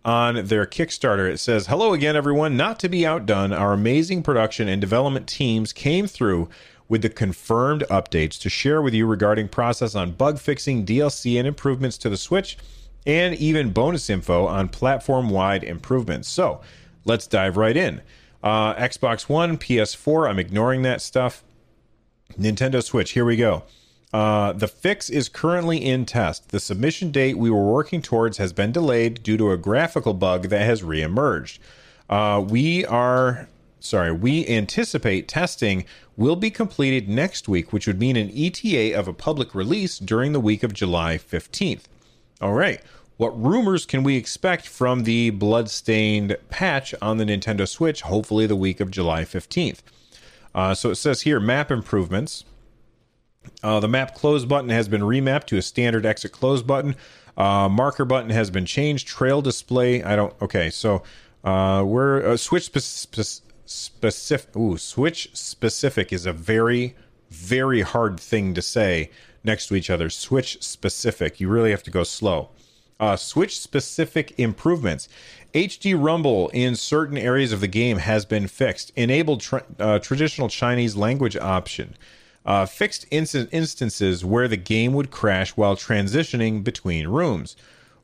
on 0.05 0.45
their 0.45 0.65
Kickstarter. 0.65 1.29
It 1.31 1.37
says, 1.39 1.67
Hello 1.67 1.93
again, 1.93 2.15
everyone. 2.15 2.57
Not 2.57 2.79
to 2.79 2.89
be 2.89 3.05
outdone, 3.05 3.53
our 3.53 3.73
amazing 3.73 4.23
production 4.23 4.67
and 4.67 4.81
development 4.81 5.27
teams 5.27 5.71
came 5.71 6.07
through 6.07 6.49
with 6.89 7.01
the 7.01 7.09
confirmed 7.09 7.83
updates 7.89 8.39
to 8.41 8.49
share 8.49 8.81
with 8.81 8.93
you 8.93 9.05
regarding 9.05 9.47
process 9.47 9.95
on 9.95 10.11
bug 10.11 10.37
fixing, 10.39 10.85
DLC, 10.85 11.37
and 11.37 11.47
improvements 11.47 11.97
to 11.99 12.09
the 12.09 12.17
Switch, 12.17 12.57
and 13.05 13.35
even 13.35 13.71
bonus 13.71 14.09
info 14.09 14.45
on 14.47 14.69
platform 14.69 15.29
wide 15.29 15.63
improvements. 15.63 16.29
So 16.29 16.61
let's 17.05 17.27
dive 17.27 17.57
right 17.57 17.75
in. 17.75 18.01
Uh, 18.41 18.75
Xbox 18.75 19.29
One, 19.29 19.57
PS4, 19.57 20.29
I'm 20.29 20.39
ignoring 20.39 20.81
that 20.83 21.01
stuff. 21.01 21.43
Nintendo 22.39 22.83
Switch, 22.83 23.11
here 23.11 23.25
we 23.25 23.35
go. 23.35 23.63
Uh, 24.11 24.53
the 24.53 24.67
fix 24.67 25.09
is 25.09 25.27
currently 25.27 25.83
in 25.83 26.05
test. 26.05 26.49
The 26.49 26.59
submission 26.59 27.11
date 27.11 27.37
we 27.37 27.49
were 27.49 27.71
working 27.71 28.01
towards 28.01 28.37
has 28.37 28.53
been 28.53 28.71
delayed 28.71 29.23
due 29.23 29.37
to 29.37 29.51
a 29.51 29.57
graphical 29.57 30.13
bug 30.13 30.49
that 30.49 30.65
has 30.65 30.81
reemerged. 30.81 31.57
Uh, 32.09 32.43
we 32.47 32.85
are 32.85 33.47
sorry, 33.79 34.11
we 34.11 34.47
anticipate 34.47 35.27
testing 35.27 35.83
will 36.15 36.35
be 36.35 36.49
completed 36.49 37.09
next 37.09 37.49
week, 37.49 37.73
which 37.73 37.85
would 37.85 37.99
mean 37.99 38.15
an 38.15 38.31
ETA 38.33 38.97
of 38.97 39.07
a 39.07 39.13
public 39.13 39.53
release 39.53 39.99
during 39.99 40.31
the 40.31 40.39
week 40.39 40.63
of 40.63 40.73
July 40.73 41.17
15th. 41.17 41.83
All 42.41 42.53
right. 42.53 42.81
What 43.17 43.39
rumors 43.41 43.85
can 43.85 44.03
we 44.03 44.17
expect 44.17 44.67
from 44.67 45.03
the 45.03 45.29
bloodstained 45.29 46.35
patch 46.49 46.95
on 47.01 47.17
the 47.17 47.25
Nintendo 47.25 47.67
Switch? 47.67 48.01
Hopefully, 48.01 48.47
the 48.47 48.55
week 48.55 48.79
of 48.79 48.91
July 48.91 49.23
15th. 49.23 49.79
Uh, 50.55 50.73
so 50.73 50.89
it 50.89 50.95
says 50.95 51.21
here 51.21 51.39
map 51.39 51.71
improvements. 51.71 52.43
Uh, 53.61 53.79
the 53.79 53.87
map 53.87 54.15
close 54.15 54.45
button 54.45 54.69
has 54.69 54.87
been 54.87 55.01
remapped 55.01 55.45
to 55.45 55.57
a 55.57 55.61
standard 55.61 56.05
exit 56.05 56.31
close 56.31 56.61
button. 56.61 56.95
Uh, 57.37 57.67
marker 57.69 58.05
button 58.05 58.29
has 58.29 58.49
been 58.49 58.65
changed. 58.65 59.07
Trail 59.07 59.41
display. 59.41 60.03
I 60.03 60.15
don't. 60.15 60.33
Okay, 60.41 60.69
so 60.69 61.03
uh, 61.43 61.83
we're 61.85 62.25
uh, 62.25 62.37
switch 62.37 62.71
spe- 62.73 63.41
specific. 63.65 64.55
Ooh, 64.55 64.77
switch 64.77 65.29
specific 65.33 66.13
is 66.13 66.25
a 66.25 66.33
very, 66.33 66.95
very 67.33 67.81
hard 67.81 68.19
thing 68.19 68.53
to 68.53 68.61
say 68.61 69.09
next 69.43 69.67
to 69.67 69.75
each 69.75 69.89
other. 69.89 70.09
Switch 70.09 70.61
specific. 70.61 71.39
You 71.39 71.49
really 71.49 71.71
have 71.71 71.83
to 71.83 71.91
go 71.91 72.03
slow. 72.03 72.49
Uh, 72.99 73.15
switch 73.15 73.59
specific 73.59 74.33
improvements. 74.39 75.09
HD 75.53 75.95
Rumble 75.99 76.49
in 76.49 76.75
certain 76.75 77.17
areas 77.17 77.51
of 77.51 77.59
the 77.59 77.67
game 77.67 77.97
has 77.97 78.25
been 78.25 78.47
fixed. 78.47 78.91
Enabled 78.95 79.41
tra- 79.41 79.65
uh, 79.79 79.99
traditional 79.99 80.47
Chinese 80.47 80.95
language 80.95 81.35
option. 81.35 81.95
Uh, 82.45 82.65
fixed 82.65 83.05
inst- 83.09 83.47
instances 83.51 84.23
where 84.23 84.47
the 84.47 84.57
game 84.57 84.93
would 84.93 85.11
crash 85.11 85.51
while 85.51 85.75
transitioning 85.75 86.63
between 86.63 87.07
rooms. 87.07 87.55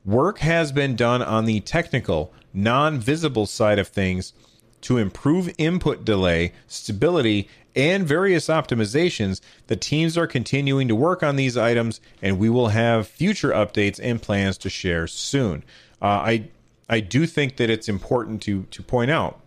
Work 0.05 0.39
has 0.39 0.71
been 0.71 0.95
done 0.95 1.21
on 1.21 1.45
the 1.45 1.59
technical, 1.59 2.33
non 2.53 2.99
visible 2.99 3.45
side 3.45 3.79
of 3.79 3.87
things 3.87 4.33
to 4.81 4.97
improve 4.97 5.53
input 5.57 6.05
delay, 6.05 6.53
stability, 6.67 7.47
and 7.79 8.07
various 8.07 8.47
optimizations. 8.47 9.41
The 9.67 9.75
teams 9.75 10.17
are 10.17 10.27
continuing 10.27 10.87
to 10.87 10.95
work 10.95 11.23
on 11.23 11.35
these 11.35 11.57
items, 11.57 12.01
and 12.21 12.37
we 12.37 12.49
will 12.49 12.69
have 12.69 13.07
future 13.07 13.49
updates 13.49 13.99
and 14.01 14.21
plans 14.21 14.57
to 14.59 14.69
share 14.69 15.07
soon. 15.07 15.63
Uh, 16.01 16.05
I 16.05 16.49
I 16.89 16.99
do 16.99 17.25
think 17.25 17.57
that 17.57 17.69
it's 17.69 17.89
important 17.89 18.41
to 18.43 18.63
to 18.63 18.83
point 18.83 19.11
out 19.11 19.39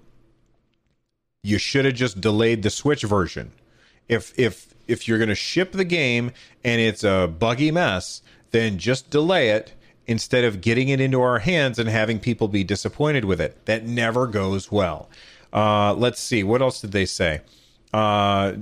you 1.42 1.59
should 1.59 1.85
have 1.85 1.95
just 1.95 2.21
delayed 2.21 2.62
the 2.62 2.71
Switch 2.71 3.03
version. 3.03 3.53
If 4.09 4.33
if 4.38 4.75
if 4.87 5.07
you're 5.07 5.18
going 5.18 5.29
to 5.29 5.35
ship 5.35 5.73
the 5.73 5.85
game 5.85 6.33
and 6.64 6.81
it's 6.81 7.05
a 7.05 7.27
buggy 7.27 7.71
mess, 7.71 8.23
then 8.51 8.79
just 8.79 9.11
delay 9.11 9.51
it 9.51 9.73
instead 10.07 10.45
of 10.45 10.61
getting 10.61 10.88
it 10.88 11.01
into 11.01 11.21
our 11.21 11.38
hands 11.38 11.79
and 11.79 11.88
having 11.88 12.18
people 12.18 12.49
be 12.49 12.64
disappointed 12.64 13.25
with 13.25 13.40
it. 13.40 13.64
That 13.66 13.87
never 13.87 14.27
goes 14.27 14.71
well. 14.71 15.09
Uh, 15.53 15.95
let's 15.95 16.21
see. 16.21 16.42
What 16.42 16.62
else 16.62 16.81
did 16.81 16.92
they 16.92 17.07
say? 17.07 17.40
Uh, 17.92 18.55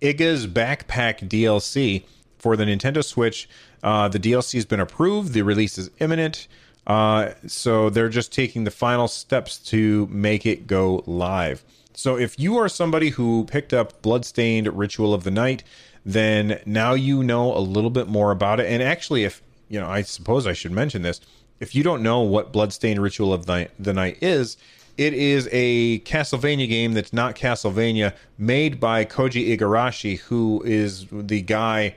Iga's 0.00 0.46
backpack 0.46 1.28
DLC 1.28 2.04
for 2.38 2.56
the 2.56 2.64
Nintendo 2.64 3.04
Switch. 3.04 3.48
Uh, 3.82 4.08
the 4.08 4.18
DLC 4.18 4.54
has 4.54 4.64
been 4.64 4.80
approved. 4.80 5.32
The 5.32 5.42
release 5.42 5.78
is 5.78 5.90
imminent. 6.00 6.48
Uh, 6.86 7.30
so 7.46 7.88
they're 7.90 8.08
just 8.08 8.32
taking 8.32 8.64
the 8.64 8.70
final 8.70 9.06
steps 9.06 9.58
to 9.58 10.08
make 10.10 10.44
it 10.44 10.66
go 10.66 11.04
live. 11.06 11.64
So 11.94 12.18
if 12.18 12.38
you 12.38 12.56
are 12.58 12.68
somebody 12.68 13.10
who 13.10 13.44
picked 13.44 13.72
up 13.72 14.02
Bloodstained 14.02 14.66
Ritual 14.76 15.14
of 15.14 15.24
the 15.24 15.30
Night, 15.30 15.62
then 16.04 16.60
now 16.66 16.94
you 16.94 17.22
know 17.22 17.56
a 17.56 17.60
little 17.60 17.90
bit 17.90 18.08
more 18.08 18.32
about 18.32 18.58
it. 18.58 18.66
And 18.66 18.82
actually, 18.82 19.24
if 19.24 19.42
you 19.68 19.80
know, 19.80 19.88
I 19.88 20.02
suppose 20.02 20.46
I 20.46 20.52
should 20.52 20.72
mention 20.72 21.02
this. 21.02 21.20
If 21.60 21.74
you 21.74 21.82
don't 21.82 22.02
know 22.02 22.20
what 22.20 22.52
Bloodstained 22.52 23.00
Ritual 23.00 23.32
of 23.32 23.46
the, 23.46 23.68
the 23.78 23.92
Night 23.94 24.18
is, 24.20 24.56
it 24.96 25.14
is 25.14 25.48
a 25.52 26.00
Castlevania 26.00 26.68
game 26.68 26.92
that's 26.92 27.12
not 27.12 27.34
Castlevania, 27.34 28.14
made 28.38 28.78
by 28.78 29.04
Koji 29.04 29.56
Igarashi, 29.56 30.18
who 30.18 30.62
is 30.64 31.06
the 31.10 31.40
guy, 31.42 31.96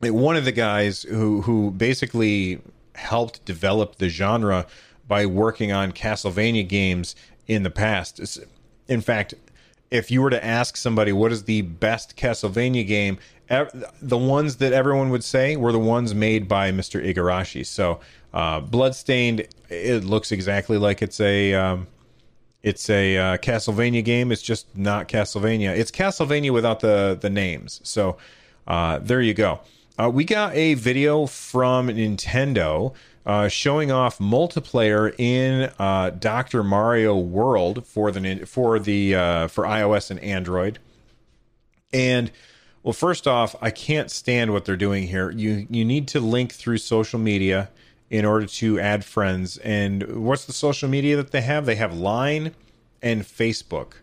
one 0.00 0.36
of 0.36 0.44
the 0.44 0.52
guys 0.52 1.02
who 1.02 1.42
who 1.42 1.70
basically 1.70 2.60
helped 2.94 3.44
develop 3.44 3.96
the 3.96 4.08
genre 4.08 4.66
by 5.06 5.24
working 5.24 5.72
on 5.72 5.92
Castlevania 5.92 6.66
games 6.66 7.14
in 7.46 7.62
the 7.62 7.70
past. 7.70 8.38
In 8.88 9.00
fact, 9.00 9.34
if 9.90 10.10
you 10.10 10.20
were 10.20 10.30
to 10.30 10.44
ask 10.44 10.76
somebody 10.76 11.12
what 11.12 11.32
is 11.32 11.44
the 11.44 11.62
best 11.62 12.16
Castlevania 12.16 12.86
game, 12.86 13.18
the 14.02 14.18
ones 14.18 14.56
that 14.56 14.72
everyone 14.72 15.08
would 15.10 15.24
say 15.24 15.56
were 15.56 15.72
the 15.72 15.78
ones 15.78 16.14
made 16.14 16.46
by 16.46 16.70
Mr. 16.70 17.02
Igarashi. 17.02 17.64
So, 17.64 18.00
uh, 18.32 18.60
Bloodstained, 18.60 19.46
it 19.68 20.04
looks 20.04 20.32
exactly 20.32 20.78
like 20.78 21.02
it's 21.02 21.20
a 21.20 21.54
um, 21.54 21.86
it's 22.62 22.90
a 22.90 23.16
uh, 23.16 23.36
Castlevania 23.38 24.04
game. 24.04 24.32
It's 24.32 24.42
just 24.42 24.76
not 24.76 25.08
Castlevania. 25.08 25.76
It's 25.76 25.90
Castlevania 25.90 26.52
without 26.52 26.80
the 26.80 27.16
the 27.20 27.30
names. 27.30 27.80
So, 27.84 28.18
uh, 28.66 28.98
there 28.98 29.20
you 29.20 29.34
go. 29.34 29.60
Uh, 29.98 30.10
we 30.12 30.24
got 30.24 30.54
a 30.54 30.74
video 30.74 31.26
from 31.26 31.88
Nintendo 31.88 32.94
uh, 33.26 33.48
showing 33.48 33.90
off 33.90 34.18
multiplayer 34.18 35.12
in 35.18 35.72
uh, 35.78 36.10
Doctor 36.10 36.62
Mario 36.62 37.16
World 37.16 37.86
for 37.86 38.10
the 38.10 38.44
for 38.44 38.78
the 38.78 39.12
for 39.48 39.64
iOS 39.64 40.10
and 40.10 40.20
Android. 40.20 40.78
And 41.92 42.30
well, 42.82 42.92
first 42.92 43.26
off, 43.26 43.56
I 43.60 43.70
can't 43.70 44.10
stand 44.10 44.52
what 44.52 44.64
they're 44.64 44.76
doing 44.76 45.06
here. 45.06 45.30
You 45.30 45.66
you 45.70 45.84
need 45.84 46.08
to 46.08 46.20
link 46.20 46.52
through 46.52 46.78
social 46.78 47.18
media 47.18 47.70
in 48.10 48.24
order 48.24 48.46
to 48.46 48.80
add 48.80 49.04
friends. 49.04 49.58
And 49.58 50.24
what's 50.24 50.44
the 50.44 50.52
social 50.52 50.88
media 50.88 51.16
that 51.16 51.30
they 51.30 51.42
have? 51.42 51.66
They 51.66 51.76
have 51.76 51.94
Line 51.96 52.54
and 53.02 53.22
Facebook. 53.22 53.94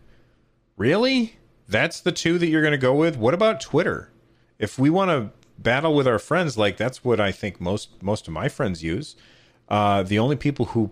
Really? 0.76 1.36
That's 1.68 2.00
the 2.00 2.12
two 2.12 2.38
that 2.38 2.46
you're 2.46 2.62
going 2.62 2.72
to 2.72 2.78
go 2.78 2.94
with? 2.94 3.16
What 3.16 3.34
about 3.34 3.60
Twitter? 3.60 4.10
If 4.58 4.78
we 4.78 4.90
want 4.90 5.10
to 5.10 5.30
battle 5.58 5.94
with 5.94 6.06
our 6.06 6.18
friends 6.18 6.58
like 6.58 6.76
that's 6.76 7.04
what 7.04 7.20
i 7.20 7.32
think 7.32 7.60
most 7.60 7.90
most 8.02 8.28
of 8.28 8.34
my 8.34 8.48
friends 8.48 8.82
use 8.82 9.16
uh 9.68 10.02
the 10.02 10.18
only 10.18 10.36
people 10.36 10.66
who 10.66 10.90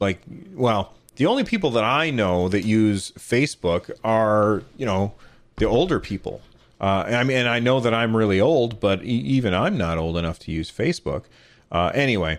like 0.00 0.22
well 0.54 0.94
the 1.16 1.26
only 1.26 1.44
people 1.44 1.70
that 1.70 1.84
i 1.84 2.10
know 2.10 2.48
that 2.48 2.64
use 2.64 3.12
facebook 3.12 3.90
are 4.02 4.62
you 4.76 4.86
know 4.86 5.14
the 5.56 5.66
older 5.66 6.00
people 6.00 6.40
uh 6.80 7.04
i 7.06 7.22
mean 7.22 7.46
i 7.46 7.58
know 7.58 7.80
that 7.80 7.92
i'm 7.92 8.16
really 8.16 8.40
old 8.40 8.80
but 8.80 9.02
e- 9.02 9.08
even 9.08 9.52
i'm 9.52 9.76
not 9.76 9.98
old 9.98 10.16
enough 10.16 10.38
to 10.38 10.50
use 10.50 10.70
facebook 10.70 11.24
uh 11.72 11.90
anyway 11.94 12.38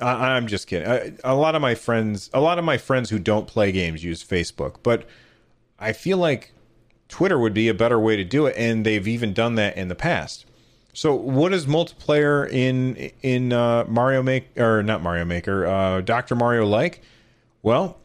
I, 0.00 0.36
i'm 0.36 0.46
just 0.46 0.66
kidding 0.66 0.88
I, 0.88 1.12
a 1.24 1.34
lot 1.34 1.54
of 1.54 1.62
my 1.62 1.74
friends 1.74 2.30
a 2.32 2.40
lot 2.40 2.58
of 2.58 2.64
my 2.64 2.78
friends 2.78 3.10
who 3.10 3.18
don't 3.18 3.46
play 3.46 3.72
games 3.72 4.02
use 4.04 4.24
facebook 4.24 4.76
but 4.82 5.06
i 5.78 5.92
feel 5.92 6.18
like 6.18 6.52
twitter 7.08 7.38
would 7.38 7.54
be 7.54 7.68
a 7.68 7.74
better 7.74 7.98
way 7.98 8.16
to 8.16 8.24
do 8.24 8.46
it 8.46 8.56
and 8.56 8.84
they've 8.86 9.08
even 9.08 9.32
done 9.32 9.54
that 9.56 9.76
in 9.76 9.88
the 9.88 9.94
past 9.94 10.46
so, 10.92 11.14
what 11.14 11.52
is 11.52 11.66
multiplayer 11.66 12.50
in 12.50 12.96
in 13.22 13.52
uh, 13.52 13.84
Mario 13.88 14.22
Make 14.22 14.58
or 14.58 14.82
not 14.82 15.02
Mario 15.02 15.24
Maker, 15.24 15.66
uh, 15.66 16.00
Doctor 16.00 16.34
Mario 16.34 16.66
like? 16.66 17.00
Well, 17.62 17.98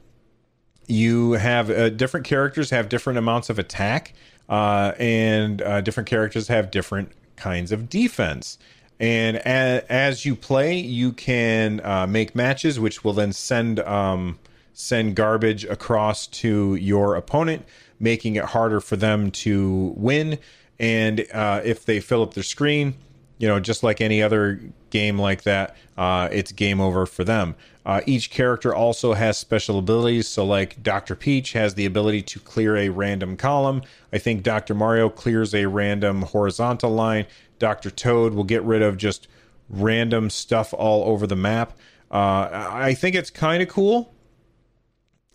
you 0.88 1.34
have 1.34 1.70
uh, 1.72 1.90
different 1.90 2.26
characters 2.26 2.70
have 2.70 2.90
different 2.90 3.18
amounts 3.18 3.50
of 3.50 3.58
attack, 3.58 4.14
uh, 4.50 4.94
and 5.00 5.62
uh, 5.62 5.82
different 5.82 6.08
characters 6.08 6.48
have 6.48 6.70
different 6.70 7.12
kinds 7.36 7.72
of 7.72 7.90
defense. 7.90 8.60
And 9.00 9.38
as, 9.38 10.26
you 10.26 10.36
play, 10.36 10.78
you 10.78 11.12
can 11.12 11.82
uh, 11.84 12.08
make 12.08 12.34
matches, 12.34 12.80
which 12.80 13.04
will 13.04 13.14
then 13.14 13.34
send 13.34 13.80
um, 13.82 14.40
send 14.74 15.16
garbage 15.16 15.66
across 15.66 16.28
to 16.28 16.76
your 16.76 17.16
opponent, 17.16 17.66
making 18.00 18.36
it 18.36 18.46
harder 18.46 18.80
for 18.80 18.96
them 18.96 19.32
to 19.32 19.94
win 19.98 20.40
and 20.80 21.26
uh, 21.34 21.62
if 21.64 21.86
they 21.86 22.00
fill 22.00 22.22
up 22.22 22.34
their 22.34 22.44
screen, 22.44 22.96
you 23.38 23.48
know, 23.48 23.60
just 23.60 23.84
like 23.84 24.02
any 24.02 24.22
other 24.22 24.60
game 24.90 25.18
like 25.20 25.44
that, 25.44 25.76
uh, 25.98 26.30
it's 26.32 26.52
game 26.52 26.82
over 26.82 27.06
for 27.06 27.24
them. 27.24 27.56
Uh, 27.86 28.02
each 28.06 28.32
character 28.32 28.74
also 28.74 29.14
has 29.14 29.38
special 29.38 29.78
abilities. 29.78 30.28
So, 30.28 30.44
like 30.44 30.82
Dr. 30.82 31.16
Peach 31.16 31.54
has 31.54 31.76
the 31.76 31.86
ability 31.86 32.24
to 32.24 32.40
clear 32.40 32.76
a 32.76 32.90
random 32.90 33.38
column. 33.38 33.84
I 34.12 34.18
think 34.18 34.42
Dr. 34.42 34.74
Mario 34.74 35.10
clears 35.10 35.54
a 35.54 35.66
random 35.68 36.24
horizontal 36.24 36.92
line. 36.92 37.28
Dr. 37.60 37.90
Toad 37.90 38.34
will 38.34 38.44
get 38.44 38.64
rid 38.64 38.82
of 38.82 38.98
just 38.98 39.28
random 39.70 40.30
stuff 40.30 40.74
all 40.74 41.10
over 41.10 41.26
the 41.26 41.36
map. 41.36 41.74
Uh, 42.12 42.50
I 42.52 42.94
think 42.94 43.16
it's 43.16 43.30
kind 43.30 43.64
of 43.64 43.70
cool. 43.70 44.14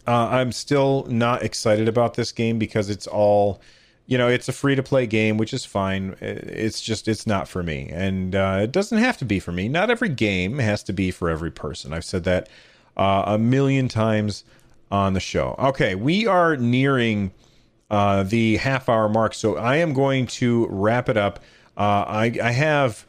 Uh, 0.07 0.29
I'm 0.31 0.53
still 0.53 1.05
not 1.09 1.43
excited 1.43 1.89
about 1.89 2.15
this 2.15 2.33
game 2.33 2.59
because 2.59 2.89
it's 2.89 3.07
all, 3.07 3.61
you 4.07 4.17
know, 4.17 4.29
it's 4.29 4.49
a 4.49 4.53
free 4.53 4.75
to 4.75 4.83
play 4.83 5.07
game, 5.07 5.37
which 5.37 5.53
is 5.53 5.65
fine. 5.65 6.17
It's 6.21 6.81
just, 6.81 7.07
it's 7.07 7.27
not 7.27 7.49
for 7.49 7.63
me. 7.63 7.91
And 7.93 8.35
uh, 8.35 8.61
it 8.63 8.73
doesn't 8.73 8.99
have 8.99 9.19
to 9.19 9.25
be 9.25 9.41
for 9.41 9.53
me. 9.53 9.69
Not 9.69 9.91
every 9.91 10.09
game 10.09 10.59
has 10.59 10.83
to 10.85 10.93
be 10.93 11.11
for 11.11 11.29
every 11.29 11.51
person. 11.51 11.93
I've 11.93 12.05
said 12.05 12.25
that 12.25 12.49
uh, 12.97 13.25
a 13.27 13.39
million 13.39 13.89
times 13.89 14.45
on 14.91 15.13
the 15.13 15.21
show. 15.21 15.55
Okay, 15.59 15.95
we 15.95 16.27
are 16.27 16.57
nearing 16.57 17.33
uh, 17.91 18.23
the 18.23 18.57
half 18.57 18.89
hour 18.89 19.09
mark, 19.09 19.35
so 19.35 19.57
I 19.57 19.77
am 19.77 19.93
going 19.93 20.27
to 20.27 20.67
wrap 20.71 21.09
it 21.09 21.17
up. 21.17 21.41
Uh, 21.77 22.05
I, 22.07 22.39
I 22.43 22.53
have 22.53 23.07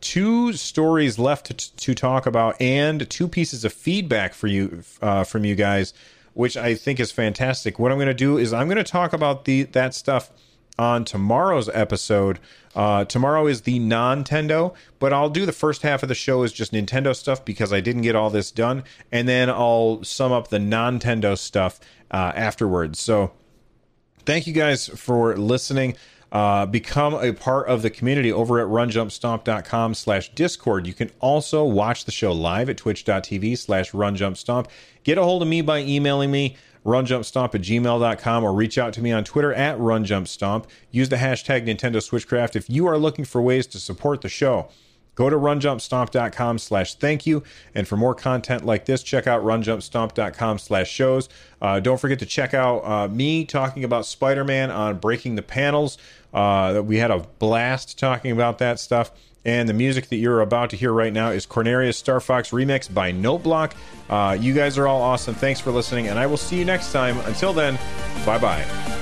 two 0.00 0.52
stories 0.52 1.18
left 1.18 1.46
to, 1.46 1.76
to 1.76 1.94
talk 1.94 2.26
about 2.26 2.60
and 2.60 3.08
two 3.08 3.28
pieces 3.28 3.64
of 3.64 3.72
feedback 3.72 4.34
for 4.34 4.46
you 4.46 4.82
uh, 5.00 5.24
from 5.24 5.44
you 5.44 5.54
guys, 5.54 5.94
which 6.34 6.56
I 6.56 6.74
think 6.74 6.98
is 6.98 7.12
fantastic. 7.12 7.78
What 7.78 7.92
I'm 7.92 7.98
going 7.98 8.08
to 8.08 8.14
do 8.14 8.38
is 8.38 8.52
I'm 8.52 8.66
going 8.66 8.82
to 8.82 8.84
talk 8.84 9.12
about 9.12 9.44
the 9.44 9.64
that 9.64 9.94
stuff 9.94 10.30
on 10.78 11.04
tomorrow's 11.04 11.68
episode. 11.70 12.38
Uh, 12.74 13.04
tomorrow 13.04 13.46
is 13.46 13.62
the 13.62 13.78
non 13.78 14.24
Nintendo, 14.24 14.74
but 14.98 15.12
I'll 15.12 15.30
do 15.30 15.44
the 15.46 15.52
first 15.52 15.82
half 15.82 16.02
of 16.02 16.08
the 16.08 16.14
show 16.14 16.42
is 16.42 16.52
just 16.52 16.72
Nintendo 16.72 17.14
stuff 17.14 17.44
because 17.44 17.72
I 17.72 17.80
didn't 17.80 18.02
get 18.02 18.16
all 18.16 18.30
this 18.30 18.50
done, 18.50 18.84
and 19.10 19.28
then 19.28 19.50
I'll 19.50 20.02
sum 20.02 20.32
up 20.32 20.48
the 20.48 20.58
non 20.58 20.98
Nintendo 20.98 21.36
stuff 21.36 21.78
uh, 22.10 22.32
afterwards. 22.34 22.98
So, 22.98 23.32
thank 24.24 24.46
you 24.46 24.52
guys 24.52 24.88
for 24.88 25.36
listening. 25.36 25.96
Uh, 26.32 26.64
become 26.64 27.12
a 27.12 27.30
part 27.30 27.68
of 27.68 27.82
the 27.82 27.90
community 27.90 28.32
over 28.32 28.58
at 28.58 28.66
runjumpstomp.com 28.66 29.92
slash 29.92 30.34
discord 30.34 30.86
you 30.86 30.94
can 30.94 31.10
also 31.20 31.62
watch 31.62 32.06
the 32.06 32.10
show 32.10 32.32
live 32.32 32.70
at 32.70 32.78
twitch.tv 32.78 33.58
slash 33.58 33.92
runjumpstomp 33.92 34.66
get 35.04 35.18
a 35.18 35.22
hold 35.22 35.42
of 35.42 35.48
me 35.48 35.60
by 35.60 35.80
emailing 35.80 36.30
me 36.30 36.56
runjumpstomp 36.86 37.54
at 37.54 37.60
gmail.com 37.60 38.44
or 38.44 38.54
reach 38.54 38.78
out 38.78 38.94
to 38.94 39.02
me 39.02 39.12
on 39.12 39.22
twitter 39.22 39.52
at 39.52 39.76
runjumpstomp 39.76 40.64
use 40.90 41.10
the 41.10 41.16
hashtag 41.16 41.66
nintendo 41.66 41.96
switchcraft 41.96 42.56
if 42.56 42.70
you 42.70 42.86
are 42.86 42.96
looking 42.96 43.26
for 43.26 43.42
ways 43.42 43.66
to 43.66 43.78
support 43.78 44.22
the 44.22 44.28
show 44.30 44.70
Go 45.14 45.28
to 45.28 45.36
runjumpstomp.com 45.36 46.58
slash 46.58 46.94
thank 46.94 47.26
you. 47.26 47.42
And 47.74 47.86
for 47.86 47.96
more 47.96 48.14
content 48.14 48.64
like 48.64 48.86
this, 48.86 49.02
check 49.02 49.26
out 49.26 49.44
runjumpstomp.com 49.44 50.58
slash 50.58 50.90
shows. 50.90 51.28
Uh, 51.60 51.80
don't 51.80 52.00
forget 52.00 52.18
to 52.20 52.26
check 52.26 52.54
out 52.54 52.78
uh, 52.78 53.08
me 53.08 53.44
talking 53.44 53.84
about 53.84 54.06
Spider 54.06 54.42
Man 54.44 54.70
on 54.70 54.98
Breaking 54.98 55.34
the 55.34 55.42
Panels. 55.42 55.98
Uh, 56.32 56.82
we 56.84 56.98
had 56.98 57.10
a 57.10 57.18
blast 57.38 57.98
talking 57.98 58.30
about 58.32 58.58
that 58.58 58.80
stuff. 58.80 59.10
And 59.44 59.68
the 59.68 59.74
music 59.74 60.08
that 60.10 60.16
you're 60.16 60.40
about 60.40 60.70
to 60.70 60.76
hear 60.76 60.92
right 60.92 61.12
now 61.12 61.30
is 61.30 61.46
Corneria's 61.46 61.96
Star 61.96 62.20
Fox 62.20 62.50
remix 62.50 62.92
by 62.92 63.12
Noteblock. 63.12 63.72
Uh, 64.08 64.36
you 64.38 64.54
guys 64.54 64.78
are 64.78 64.86
all 64.86 65.02
awesome. 65.02 65.34
Thanks 65.34 65.58
for 65.58 65.72
listening, 65.72 66.06
and 66.08 66.18
I 66.18 66.26
will 66.26 66.36
see 66.36 66.58
you 66.58 66.64
next 66.64 66.92
time. 66.92 67.18
Until 67.20 67.52
then, 67.52 67.76
bye 68.24 68.38
bye. 68.38 69.01